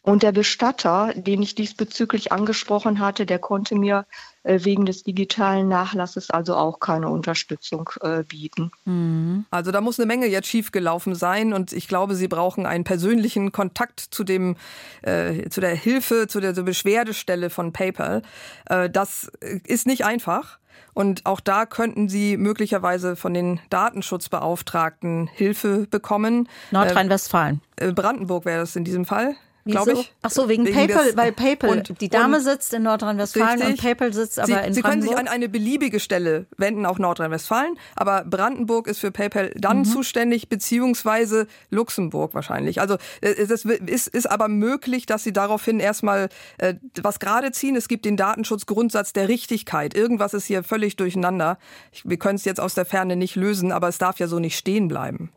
[0.07, 4.05] Und der Bestatter, den ich diesbezüglich angesprochen hatte, der konnte mir
[4.48, 8.72] wegen des digitalen Nachlasses also auch keine Unterstützung äh, bieten.
[8.86, 9.45] Mhm.
[9.52, 13.52] Also da muss eine Menge jetzt schiefgelaufen sein und ich glaube, Sie brauchen einen persönlichen
[13.52, 14.56] Kontakt zu dem,
[15.02, 18.22] äh, zu der Hilfe, zu der Beschwerdestelle von PayPal.
[18.66, 19.32] Äh, das
[19.66, 20.60] ist nicht einfach.
[20.93, 26.50] Und auch da könnten Sie möglicherweise von den Datenschutzbeauftragten Hilfe bekommen.
[26.72, 27.62] Nordrhein-Westfalen.
[27.76, 29.36] Äh, Brandenburg wäre das in diesem Fall
[29.68, 30.13] glaube ich.
[30.22, 34.13] Ach so, wegen, wegen PayPal, weil PayPal, und, die Dame sitzt in Nordrhein-Westfalen und PayPal
[34.13, 38.24] sitzt aber Sie, in Sie können sich an eine beliebige Stelle wenden, auch Nordrhein-Westfalen, aber
[38.26, 39.86] Brandenburg ist für PayPal dann mhm.
[39.86, 42.82] zuständig, beziehungsweise Luxemburg wahrscheinlich.
[42.82, 47.76] Also äh, es ist, ist aber möglich, dass Sie daraufhin erstmal äh, was gerade ziehen.
[47.76, 49.95] Es gibt den Datenschutzgrundsatz der Richtigkeit.
[49.95, 51.57] Irgendwas ist hier völlig durcheinander.
[52.03, 54.57] Wir können es jetzt aus der Ferne nicht lösen, aber es darf ja so nicht
[54.57, 55.32] stehen bleiben.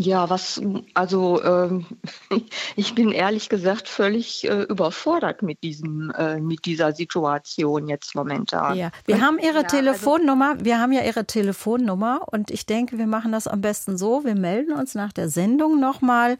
[0.00, 0.62] Ja, was,
[0.94, 1.84] also ähm,
[2.76, 8.76] ich bin ehrlich gesagt völlig äh, überfordert mit diesem, äh, mit dieser Situation jetzt momentan.
[8.76, 12.64] Ja, wir haben Ihre ja, also Telefonnummer, also wir haben ja Ihre Telefonnummer und ich
[12.64, 14.24] denke, wir machen das am besten so.
[14.24, 16.38] Wir melden uns nach der Sendung nochmal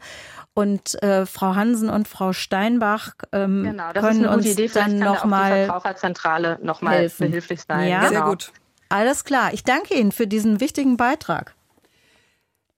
[0.53, 4.69] und äh, Frau Hansen und Frau Steinbach ähm, genau, können uns Idee.
[4.73, 7.89] dann nochmal Verbraucherzentrale nochmal behilflich sein.
[7.89, 8.09] Ja, genau.
[8.09, 8.53] sehr gut.
[8.87, 9.53] Alles klar.
[9.53, 11.55] Ich danke Ihnen für diesen wichtigen Beitrag.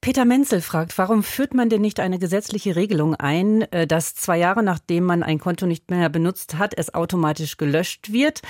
[0.01, 4.39] Peter Menzel fragt, warum führt man denn nicht eine gesetzliche Regelung ein, äh, dass zwei
[4.39, 8.41] Jahre nachdem man ein Konto nicht mehr benutzt hat, es automatisch gelöscht wird?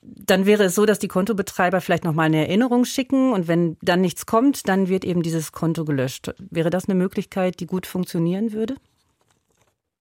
[0.00, 3.76] Dann wäre es so, dass die Kontobetreiber vielleicht noch mal eine Erinnerung schicken und wenn
[3.82, 6.32] dann nichts kommt, dann wird eben dieses Konto gelöscht.
[6.38, 8.76] Wäre das eine Möglichkeit, die gut funktionieren würde?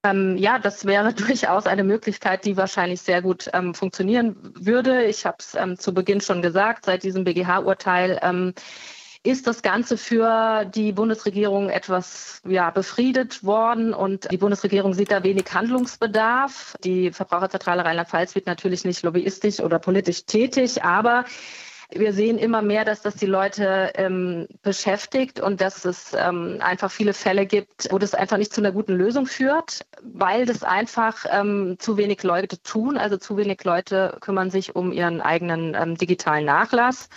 [0.06, 5.04] Ähm, ja, das wäre durchaus eine Möglichkeit, die wahrscheinlich sehr gut ähm, funktionieren würde.
[5.04, 8.54] Ich habe es ähm, zu Beginn schon gesagt, seit diesem BGH-Urteil ähm,
[9.24, 15.24] ist das Ganze für die Bundesregierung etwas ja, befriedet worden und die Bundesregierung sieht da
[15.24, 16.76] wenig Handlungsbedarf.
[16.84, 21.24] Die Verbraucherzentrale Rheinland-Pfalz wird natürlich nicht lobbyistisch oder politisch tätig, aber
[21.96, 26.92] wir sehen immer mehr, dass das die Leute ähm, beschäftigt und dass es ähm, einfach
[26.92, 31.26] viele Fälle gibt, wo das einfach nicht zu einer guten Lösung führt, weil das einfach
[31.30, 32.98] ähm, zu wenig Leute tun.
[32.98, 37.10] Also zu wenig Leute kümmern sich um ihren eigenen ähm, digitalen Nachlass.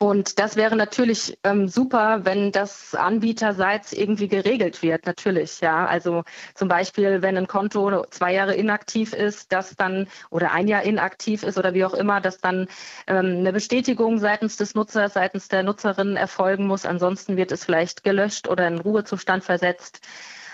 [0.00, 5.86] Und das wäre natürlich ähm, super, wenn das anbieterseits irgendwie geregelt wird, natürlich, ja.
[5.86, 6.22] Also
[6.54, 11.42] zum Beispiel, wenn ein Konto zwei Jahre inaktiv ist, dass dann oder ein Jahr inaktiv
[11.42, 12.68] ist oder wie auch immer, dass dann
[13.08, 16.86] ähm, eine Bestätigung seitens des Nutzers, seitens der Nutzerin erfolgen muss.
[16.86, 20.06] Ansonsten wird es vielleicht gelöscht oder in Ruhezustand versetzt.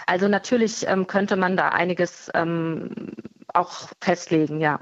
[0.07, 3.13] Also natürlich ähm, könnte man da einiges ähm,
[3.53, 4.81] auch festlegen, ja.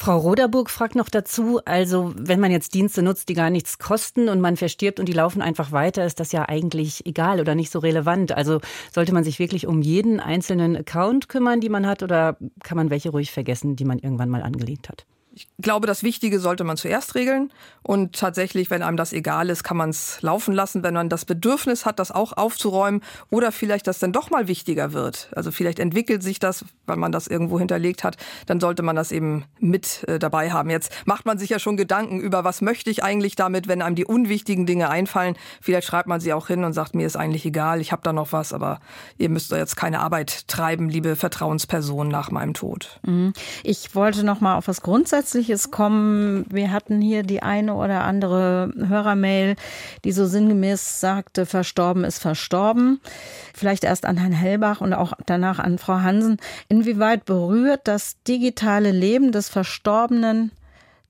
[0.00, 4.28] Frau Roderburg fragt noch dazu, also wenn man jetzt Dienste nutzt, die gar nichts kosten
[4.28, 7.72] und man verstirbt und die laufen einfach weiter, ist das ja eigentlich egal oder nicht
[7.72, 8.30] so relevant.
[8.30, 8.60] Also
[8.92, 12.90] sollte man sich wirklich um jeden einzelnen Account kümmern, die man hat, oder kann man
[12.90, 15.04] welche ruhig vergessen, die man irgendwann mal angelegt hat?
[15.38, 17.52] Ich glaube, das Wichtige sollte man zuerst regeln.
[17.84, 20.82] Und tatsächlich, wenn einem das egal ist, kann man es laufen lassen.
[20.82, 24.92] Wenn man das Bedürfnis hat, das auch aufzuräumen oder vielleicht das dann doch mal wichtiger
[24.92, 25.28] wird.
[25.36, 28.16] Also vielleicht entwickelt sich das, weil man das irgendwo hinterlegt hat,
[28.46, 30.70] dann sollte man das eben mit äh, dabei haben.
[30.70, 33.94] Jetzt macht man sich ja schon Gedanken über, was möchte ich eigentlich damit, wenn einem
[33.94, 35.36] die unwichtigen Dinge einfallen.
[35.60, 38.12] Vielleicht schreibt man sie auch hin und sagt, mir ist eigentlich egal, ich habe da
[38.12, 38.80] noch was, aber
[39.18, 42.98] ihr müsst jetzt keine Arbeit treiben, liebe Vertrauensperson, nach meinem Tod.
[43.06, 43.34] Mhm.
[43.62, 46.46] Ich wollte noch mal auf was Grundsätzliches Grundsätzliches kommen.
[46.48, 49.56] Wir hatten hier die eine oder andere Hörermail,
[50.04, 53.00] die so sinngemäß sagte, verstorben ist verstorben.
[53.52, 56.38] Vielleicht erst an Herrn Hellbach und auch danach an Frau Hansen.
[56.70, 60.50] Inwieweit berührt das digitale Leben des Verstorbenen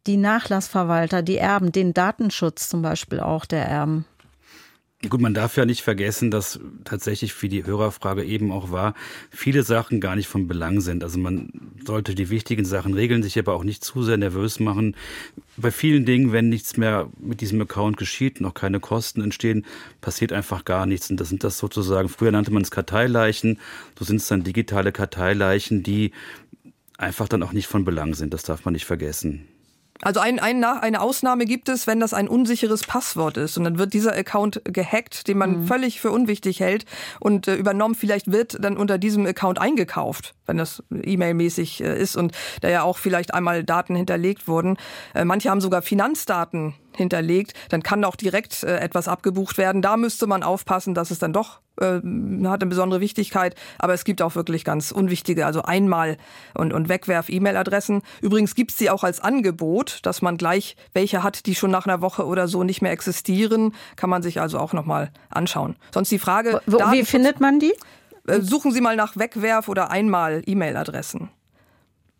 [0.08, 4.04] die Nachlassverwalter, die Erben, den Datenschutz zum Beispiel auch der Erben?
[5.06, 8.94] Gut, man darf ja nicht vergessen, dass tatsächlich, wie die Hörerfrage eben auch war,
[9.30, 11.04] viele Sachen gar nicht von Belang sind.
[11.04, 11.52] Also man
[11.86, 14.96] sollte die wichtigen Sachen regeln, sich aber auch nicht zu sehr nervös machen.
[15.56, 19.64] Bei vielen Dingen, wenn nichts mehr mit diesem Account geschieht, noch keine Kosten entstehen,
[20.00, 21.08] passiert einfach gar nichts.
[21.10, 23.60] Und das sind das sozusagen, früher nannte man es Karteileichen,
[23.96, 26.10] so sind es dann digitale Karteileichen, die
[26.96, 28.34] einfach dann auch nicht von Belang sind.
[28.34, 29.46] Das darf man nicht vergessen.
[30.02, 33.78] Also ein, ein, eine Ausnahme gibt es, wenn das ein unsicheres Passwort ist und dann
[33.78, 35.66] wird dieser Account gehackt, den man mhm.
[35.66, 36.84] völlig für unwichtig hält
[37.18, 37.96] und äh, übernommen.
[37.96, 42.82] Vielleicht wird dann unter diesem Account eingekauft, wenn das E-Mail-mäßig äh, ist und da ja
[42.82, 44.76] auch vielleicht einmal Daten hinterlegt wurden.
[45.14, 49.82] Äh, manche haben sogar Finanzdaten hinterlegt, dann kann auch direkt äh, etwas abgebucht werden.
[49.82, 52.00] Da müsste man aufpassen, dass es dann doch äh,
[52.46, 53.54] hat eine besondere Wichtigkeit.
[53.78, 56.16] Aber es gibt auch wirklich ganz unwichtige, also einmal
[56.54, 58.02] und, und Wegwerf-E-Mail-Adressen.
[58.20, 61.86] Übrigens gibt es sie auch als Angebot, dass man gleich welche hat, die schon nach
[61.86, 63.74] einer Woche oder so nicht mehr existieren.
[63.96, 65.76] Kann man sich also auch nochmal anschauen.
[65.92, 66.60] Sonst die Frage.
[66.66, 67.72] Wo, wie findet man die?
[68.26, 71.30] Äh, suchen Sie mal nach Wegwerf- oder einmal E-Mail-Adressen.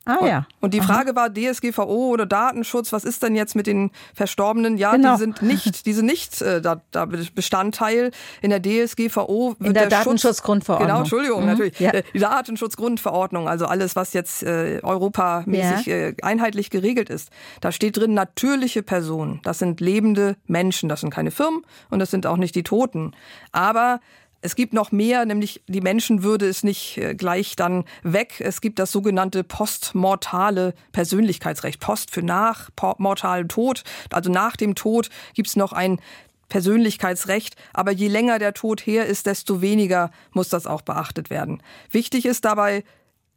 [0.09, 0.47] Ah ja.
[0.61, 4.79] Und die Frage war DSGVO oder Datenschutz, was ist denn jetzt mit den Verstorbenen?
[4.79, 5.13] Ja, genau.
[5.13, 9.57] die sind nicht, die sind nicht äh, da, da Bestandteil in der DSGVO.
[9.61, 10.89] in der, der Datenschutzgrundverordnung.
[10.89, 11.47] Genau, Entschuldigung, mhm.
[11.47, 11.79] natürlich.
[11.79, 11.91] Ja.
[11.91, 15.95] Äh, die Datenschutzgrundverordnung, also alles, was jetzt äh, europamäßig ja.
[15.95, 17.29] äh, einheitlich geregelt ist.
[17.61, 19.41] Da steht drin natürliche Personen.
[19.45, 20.89] Das sind lebende Menschen.
[20.89, 23.13] Das sind keine Firmen und das sind auch nicht die Toten.
[23.53, 24.01] Aber
[24.41, 28.41] es gibt noch mehr, nämlich die Menschenwürde ist nicht äh, gleich dann weg.
[28.41, 31.80] Es gibt das sogenannte postmortale Persönlichkeitsrecht.
[31.80, 33.82] Post für nach mortalem Tod.
[34.11, 36.01] Also nach dem Tod gibt es noch ein
[36.49, 41.62] Persönlichkeitsrecht, aber je länger der Tod her ist, desto weniger muss das auch beachtet werden.
[41.91, 42.84] Wichtig ist dabei,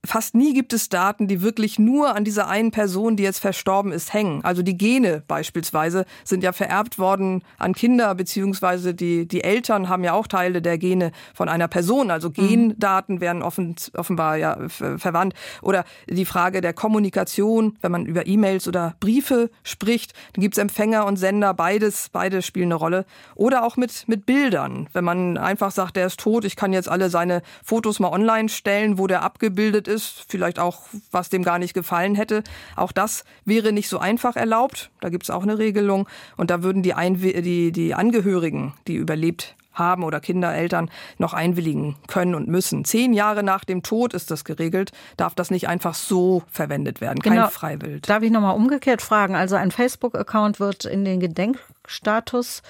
[0.03, 3.91] Fast nie gibt es Daten, die wirklich nur an dieser einen Person, die jetzt verstorben
[3.91, 4.43] ist, hängen.
[4.43, 10.03] Also die Gene beispielsweise sind ja vererbt worden an Kinder, beziehungsweise die, die Eltern haben
[10.03, 12.09] ja auch Teile der Gene von einer Person.
[12.09, 12.33] Also mhm.
[12.33, 15.35] Gendaten werden offen, offenbar ja verwandt.
[15.61, 20.57] Oder die Frage der Kommunikation, wenn man über E-Mails oder Briefe spricht, dann gibt es
[20.57, 23.05] Empfänger und Sender, beides, beide spielen eine Rolle.
[23.35, 24.89] Oder auch mit, mit Bildern.
[24.93, 28.49] Wenn man einfach sagt, der ist tot, ich kann jetzt alle seine Fotos mal online
[28.49, 30.81] stellen, wo der abgebildet ist, vielleicht auch,
[31.11, 32.43] was dem gar nicht gefallen hätte.
[32.75, 34.89] Auch das wäre nicht so einfach erlaubt.
[34.99, 36.07] Da gibt es auch eine Regelung.
[36.37, 41.33] Und da würden die, Einw die, die Angehörigen, die überlebt haben oder Kinder, Eltern noch
[41.33, 42.85] einwilligen können und müssen.
[42.85, 47.19] Zehn Jahre nach dem Tod ist das geregelt, darf das nicht einfach so verwendet werden,
[47.21, 47.47] kein genau.
[47.47, 48.09] Freiwild.
[48.09, 49.35] Darf ich nochmal umgekehrt fragen?
[49.35, 52.61] Also ein Facebook-Account wird in den Gedenkstatus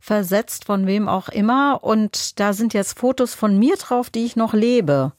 [0.00, 4.36] versetzt, von wem auch immer, und da sind jetzt Fotos von mir drauf, die ich
[4.36, 5.12] noch lebe.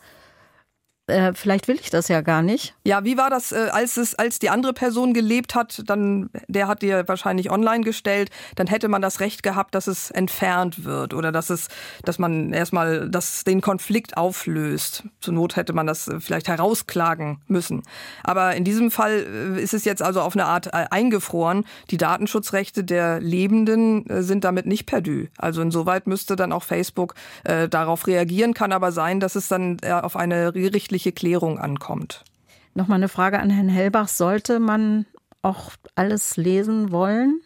[1.07, 2.73] Äh, vielleicht will ich das ja gar nicht.
[2.85, 6.67] Ja, wie war das, äh, als es, als die andere Person gelebt hat, dann, der
[6.67, 11.13] hat dir wahrscheinlich online gestellt, dann hätte man das Recht gehabt, dass es entfernt wird
[11.13, 11.67] oder dass es,
[12.03, 15.03] dass man erstmal das, den Konflikt auflöst.
[15.19, 17.83] Zur Not hätte man das äh, vielleicht herausklagen müssen.
[18.23, 21.65] Aber in diesem Fall ist es jetzt also auf eine Art eingefroren.
[21.89, 25.27] Die Datenschutzrechte der Lebenden sind damit nicht perdu.
[25.37, 29.79] Also insoweit müsste dann auch Facebook äh, darauf reagieren, kann aber sein, dass es dann
[29.83, 32.23] auf eine gerichtliche gerichtliche Klärung ankommt.
[32.73, 34.07] Nochmal eine Frage an Herrn Hellbach.
[34.07, 35.05] Sollte man
[35.41, 37.41] auch alles lesen wollen?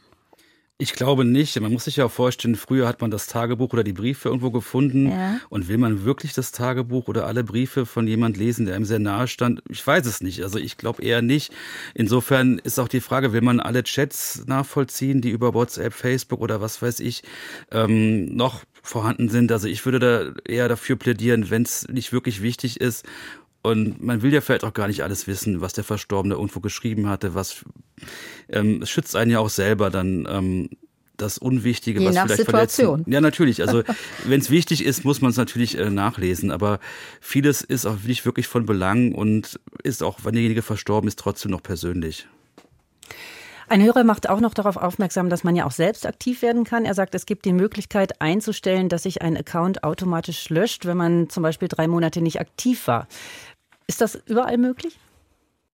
[0.78, 1.58] Ich glaube nicht.
[1.62, 4.52] Man muss sich ja auch vorstellen, früher hat man das Tagebuch oder die Briefe irgendwo
[4.52, 5.10] gefunden.
[5.10, 5.40] Ja.
[5.48, 9.00] Und will man wirklich das Tagebuch oder alle Briefe von jemand lesen, der einem sehr
[9.00, 9.64] nahe stand?
[9.70, 10.44] Ich weiß es nicht.
[10.44, 11.54] Also ich glaube eher nicht.
[11.94, 16.60] Insofern ist auch die Frage, will man alle Chats nachvollziehen, die über WhatsApp, Facebook oder
[16.60, 17.24] was weiß ich
[17.72, 19.54] ähm, noch vorhanden sind?
[19.54, 23.06] Also ich würde da eher dafür plädieren, wenn es nicht wirklich wichtig ist
[23.66, 27.08] und man will ja vielleicht auch gar nicht alles wissen, was der Verstorbene irgendwo geschrieben
[27.10, 27.66] hatte, was
[28.50, 30.70] ähm, es schützt einen ja auch selber dann ähm,
[31.18, 32.90] das Unwichtige, Je was nach vielleicht Situation.
[32.90, 33.12] verletzen.
[33.12, 33.62] Ja, natürlich.
[33.62, 33.84] Also
[34.26, 36.52] wenn es wichtig ist, muss man es natürlich äh, nachlesen.
[36.52, 36.80] Aber
[37.22, 41.52] vieles ist auch nicht wirklich von Belang und ist auch, wenn derjenige verstorben ist, trotzdem
[41.52, 42.28] noch persönlich.
[43.68, 46.86] Ein Hörer macht auch noch darauf aufmerksam, dass man ja auch selbst aktiv werden kann.
[46.86, 51.30] Er sagt, es gibt die Möglichkeit einzustellen, dass sich ein Account automatisch löscht, wenn man
[51.30, 53.08] zum Beispiel drei Monate nicht aktiv war.
[53.88, 55.00] Ist das überall möglich?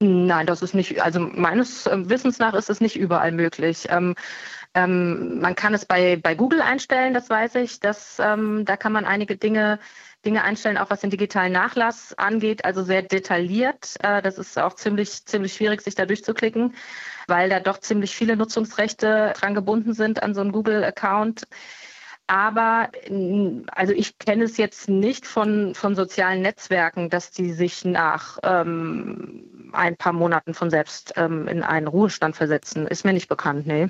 [0.03, 3.86] Nein, das ist nicht, also meines ähm, Wissens nach ist es nicht überall möglich.
[3.89, 4.16] Ähm,
[4.74, 7.80] ähm, man kann es bei, bei Google einstellen, das weiß ich.
[7.80, 9.80] Das, ähm, da kann man einige Dinge,
[10.26, 13.95] Dinge einstellen, auch was den digitalen Nachlass angeht, also sehr detailliert.
[14.01, 16.74] Äh, das ist auch ziemlich, ziemlich schwierig, sich da durchzuklicken,
[17.28, 21.43] weil da doch ziemlich viele Nutzungsrechte dran gebunden sind an so einem Google-Account.
[22.28, 22.90] Aber
[23.72, 29.70] also ich kenne es jetzt nicht von, von sozialen Netzwerken, dass die sich nach ähm,
[29.74, 32.88] ein paar Monaten von selbst ähm, in einen Ruhestand versetzen.
[32.88, 33.90] Ist mir nicht bekannt, nee.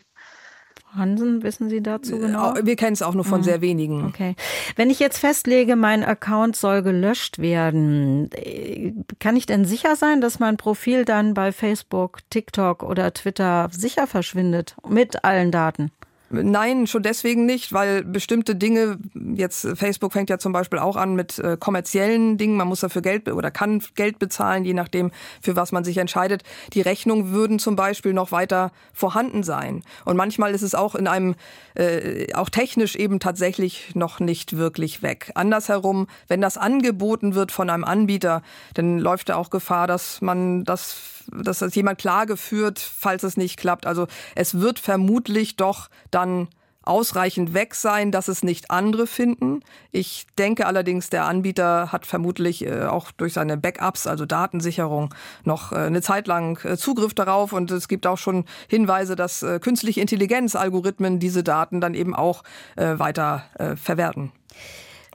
[0.96, 2.54] Hansen, wissen Sie dazu genau?
[2.62, 3.46] Wir kennen es auch nur von mhm.
[3.46, 4.06] sehr wenigen.
[4.06, 4.36] Okay.
[4.76, 10.20] Wenn ich jetzt festlege, mein Account soll gelöscht werden, äh, kann ich denn sicher sein,
[10.20, 15.92] dass mein Profil dann bei Facebook, TikTok oder Twitter sicher verschwindet mit allen Daten?
[16.32, 18.98] Nein, schon deswegen nicht, weil bestimmte Dinge,
[19.36, 23.02] jetzt Facebook fängt ja zum Beispiel auch an mit äh, kommerziellen Dingen, man muss dafür
[23.02, 25.12] Geld oder kann Geld bezahlen, je nachdem,
[25.42, 26.44] für was man sich entscheidet.
[26.74, 29.84] Die Rechnungen würden zum Beispiel noch weiter vorhanden sein.
[30.06, 31.36] Und manchmal ist es auch in einem,
[31.76, 35.32] äh, auch technisch eben tatsächlich noch nicht wirklich weg.
[35.36, 38.42] Andersherum, wenn das angeboten wird von einem Anbieter,
[38.74, 43.38] dann läuft da auch Gefahr, dass man das dass das jemand Klage führt, falls es
[43.38, 43.86] nicht klappt.
[43.86, 46.48] Also es wird vermutlich doch dann
[46.84, 49.62] ausreichend weg sein, dass es nicht andere finden.
[49.92, 55.14] Ich denke allerdings, der Anbieter hat vermutlich äh, auch durch seine Backups, also Datensicherung,
[55.44, 57.54] noch äh, eine Zeit lang äh, Zugriff darauf.
[57.54, 62.44] Und es gibt auch schon Hinweise, dass künstliche Intelligenz-Algorithmen diese Daten dann eben auch
[62.76, 63.44] weiter
[63.76, 64.32] verwerten.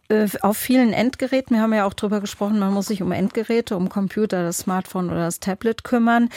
[0.09, 3.77] Äh, auf vielen Endgeräten, wir haben ja auch drüber gesprochen, man muss sich um Endgeräte,
[3.77, 6.29] um Computer, das Smartphone oder das Tablet kümmern.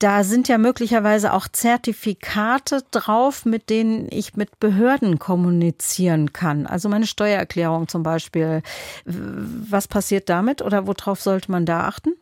[0.00, 6.66] Da sind ja möglicherweise auch Zertifikate drauf, mit denen ich mit Behörden kommunizieren kann.
[6.66, 8.62] Also meine Steuererklärung zum Beispiel.
[9.04, 12.12] Was passiert damit oder worauf sollte man da achten?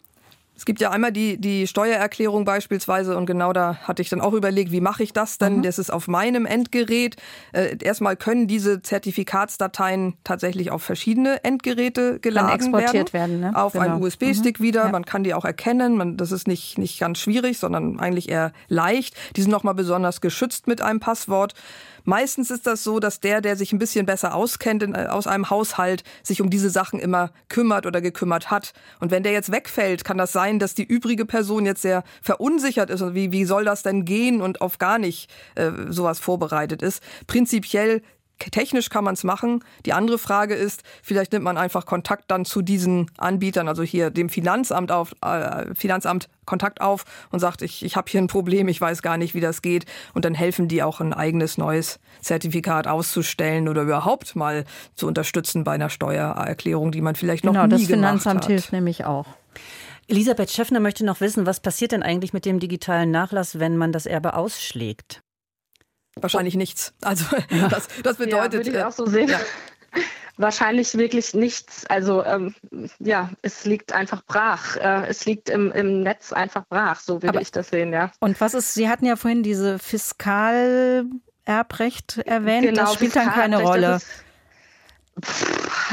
[0.54, 4.34] Es gibt ja einmal die, die Steuererklärung beispielsweise und genau da hatte ich dann auch
[4.34, 5.58] überlegt, wie mache ich das denn?
[5.58, 5.62] Mhm.
[5.62, 7.16] Das ist auf meinem Endgerät.
[7.52, 13.40] Äh, erstmal können diese Zertifikatsdateien tatsächlich auf verschiedene Endgeräte geladen kann exportiert werden.
[13.40, 13.58] werden ne?
[13.58, 13.84] Auf genau.
[13.84, 14.64] einen USB-Stick mhm.
[14.64, 14.84] wieder.
[14.84, 14.90] Ja.
[14.90, 15.96] Man kann die auch erkennen.
[15.96, 19.16] Man, das ist nicht, nicht ganz schwierig, sondern eigentlich eher leicht.
[19.36, 21.54] Die sind nochmal besonders geschützt mit einem Passwort.
[22.04, 25.26] Meistens ist das so, dass der, der sich ein bisschen besser auskennt in, äh, aus
[25.26, 28.72] einem Haushalt, sich um diese Sachen immer kümmert oder gekümmert hat.
[29.00, 32.90] Und wenn der jetzt wegfällt, kann das sein, dass die übrige Person jetzt sehr verunsichert
[32.90, 33.02] ist.
[33.02, 37.02] Und wie, wie soll das denn gehen und auf gar nicht äh, sowas vorbereitet ist?
[37.26, 38.02] Prinzipiell
[38.50, 39.64] technisch kann man es machen.
[39.86, 44.10] Die andere Frage ist, vielleicht nimmt man einfach Kontakt dann zu diesen Anbietern, also hier
[44.10, 48.68] dem Finanzamt auf, äh, Finanzamt Kontakt auf und sagt, ich, ich habe hier ein Problem,
[48.68, 49.86] ich weiß gar nicht, wie das geht.
[50.12, 54.64] Und dann helfen die auch ein eigenes neues Zertifikat auszustellen oder überhaupt mal
[54.94, 57.88] zu unterstützen bei einer Steuererklärung, die man vielleicht noch genau, nie gemacht hat.
[57.88, 59.26] Genau, das Finanzamt hilft nämlich auch.
[60.08, 63.92] Elisabeth Schäffner möchte noch wissen, was passiert denn eigentlich mit dem digitalen Nachlass, wenn man
[63.92, 65.22] das Erbe ausschlägt?
[66.16, 66.92] Wahrscheinlich nichts.
[67.00, 67.24] Also
[67.70, 68.52] das, das bedeutet.
[68.52, 69.28] Ja, würde ich äh, auch so sehen.
[69.28, 69.40] Ja.
[70.38, 71.84] Wahrscheinlich wirklich nichts.
[71.86, 72.54] Also ähm,
[72.98, 74.76] ja, es liegt einfach brach.
[74.76, 78.10] Äh, es liegt im, im Netz einfach brach, so würde Aber, ich das sehen, ja.
[78.18, 83.62] Und was ist, Sie hatten ja vorhin diese Fiskalerbrecht erwähnt, genau, das spielt dann keine
[83.62, 83.96] Rolle.
[83.96, 84.06] Ist,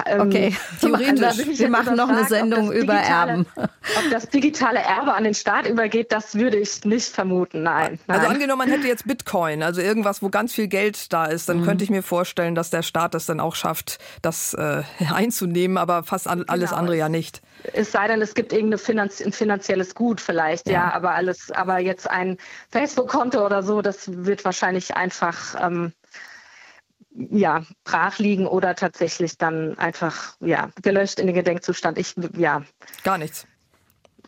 [0.06, 1.24] Ähm, okay, theoretisch.
[1.24, 3.46] Also, wir machen noch eine Sendung über Erben.
[3.56, 8.00] Ob das digitale Erbe an den Staat übergeht, das würde ich nicht vermuten, nein.
[8.08, 8.36] Also nein.
[8.36, 11.66] angenommen, man hätte jetzt Bitcoin, also irgendwas, wo ganz viel Geld da ist, dann mhm.
[11.66, 16.04] könnte ich mir vorstellen, dass der Staat das dann auch schafft, das äh, einzunehmen, aber
[16.04, 16.76] fast alles genau.
[16.76, 17.42] andere ja nicht.
[17.74, 20.74] Es sei denn, es gibt irgendein Finanz finanzielles Gut vielleicht, ja.
[20.74, 22.38] ja, aber alles, aber jetzt ein
[22.72, 25.92] Facebook-Konto oder so, das wird wahrscheinlich einfach ähm,
[27.32, 31.98] ja, brach liegen oder tatsächlich dann einfach ja, gelöscht in den Gedenkzustand.
[31.98, 32.64] Ich, ja.
[33.04, 33.46] Gar nichts.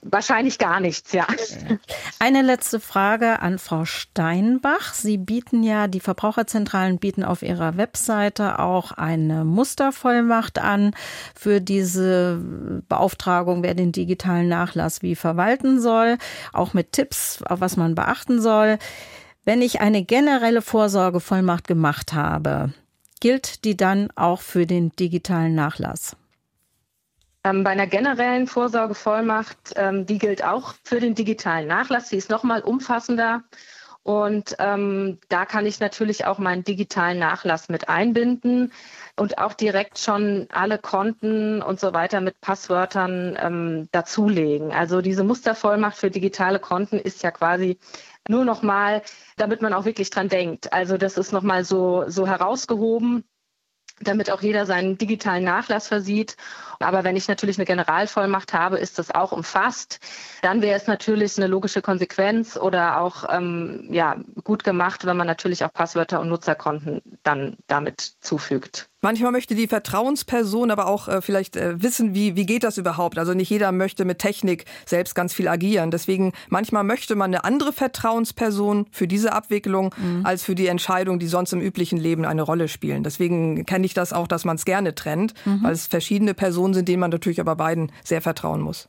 [0.04, 1.28] Wahrscheinlich gar nichts, ja.
[2.20, 4.96] Eine letzte Frage an Frau Steinbach.
[4.96, 10.96] Sie bieten ja, die Verbraucherzentralen bieten auf ihrer Webseite auch eine Mustervollmacht an
[11.36, 12.42] für diese
[12.90, 16.18] Beauftragung, wer den digitalen Nachlass wie verwalten soll,
[16.52, 18.80] auch mit Tipps, auf was man beachten soll.
[19.46, 22.74] Wenn ich eine generelle Vorsorgevollmacht gemacht habe,
[23.22, 26.18] gilt die dann auch für den digitalen Nachlass?
[27.44, 32.10] Ähm, bei einer generellen Vorsorgevollmacht, ähm, die gilt auch für den digitalen Nachlass.
[32.10, 33.44] Die ist nochmal umfassender.
[34.04, 38.72] Und ähm, da kann ich natürlich auch meinen digitalen Nachlass mit einbinden
[39.16, 44.72] und auch direkt schon alle Konten und so weiter mit Passwörtern ähm, dazulegen.
[44.72, 47.78] Also diese Mustervollmacht für digitale Konten ist ja quasi
[48.28, 49.04] nur nochmal,
[49.38, 50.74] damit man auch wirklich dran denkt.
[50.74, 53.24] Also das ist nochmal so, so herausgehoben
[54.04, 56.36] damit auch jeder seinen digitalen Nachlass versieht.
[56.80, 60.00] Aber wenn ich natürlich eine Generalvollmacht habe, ist das auch umfasst.
[60.42, 65.28] Dann wäre es natürlich eine logische Konsequenz oder auch ähm, ja, gut gemacht, wenn man
[65.28, 68.91] natürlich auch Passwörter und Nutzerkonten dann damit zufügt.
[69.04, 73.18] Manchmal möchte die Vertrauensperson aber auch äh, vielleicht äh, wissen, wie, wie geht das überhaupt.
[73.18, 75.90] Also nicht jeder möchte mit Technik selbst ganz viel agieren.
[75.90, 80.24] Deswegen manchmal möchte man eine andere Vertrauensperson für diese Abwicklung mhm.
[80.24, 83.04] als für die Entscheidung, die sonst im üblichen Leben eine Rolle spielen.
[83.04, 85.64] Deswegen kenne ich das auch, dass man es gerne trennt, mhm.
[85.64, 88.88] weil es verschiedene Personen sind, denen man natürlich aber beiden sehr vertrauen muss.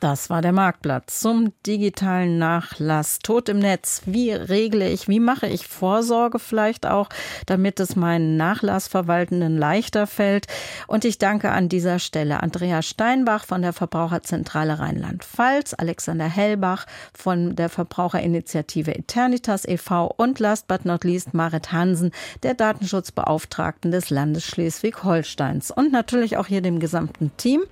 [0.00, 3.18] Das war der Marktplatz zum digitalen Nachlass.
[3.18, 4.02] Tod im Netz.
[4.06, 7.08] Wie regle ich, wie mache ich Vorsorge vielleicht auch,
[7.46, 10.46] damit es meinen Nachlassverwaltenden leichter fällt?
[10.86, 17.56] Und ich danke an dieser Stelle Andrea Steinbach von der Verbraucherzentrale Rheinland-Pfalz, Alexander Hellbach von
[17.56, 20.14] der Verbraucherinitiative Eternitas e.V.
[20.16, 22.12] und last but not least Marit Hansen,
[22.44, 25.72] der Datenschutzbeauftragten des Landes Schleswig-Holsteins.
[25.72, 27.62] Und natürlich auch hier dem gesamten Team.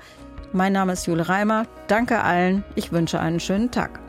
[0.56, 1.66] Mein Name ist Jule Reimer.
[1.86, 2.64] Danke allen.
[2.76, 4.00] Ich wünsche einen schönen Tag.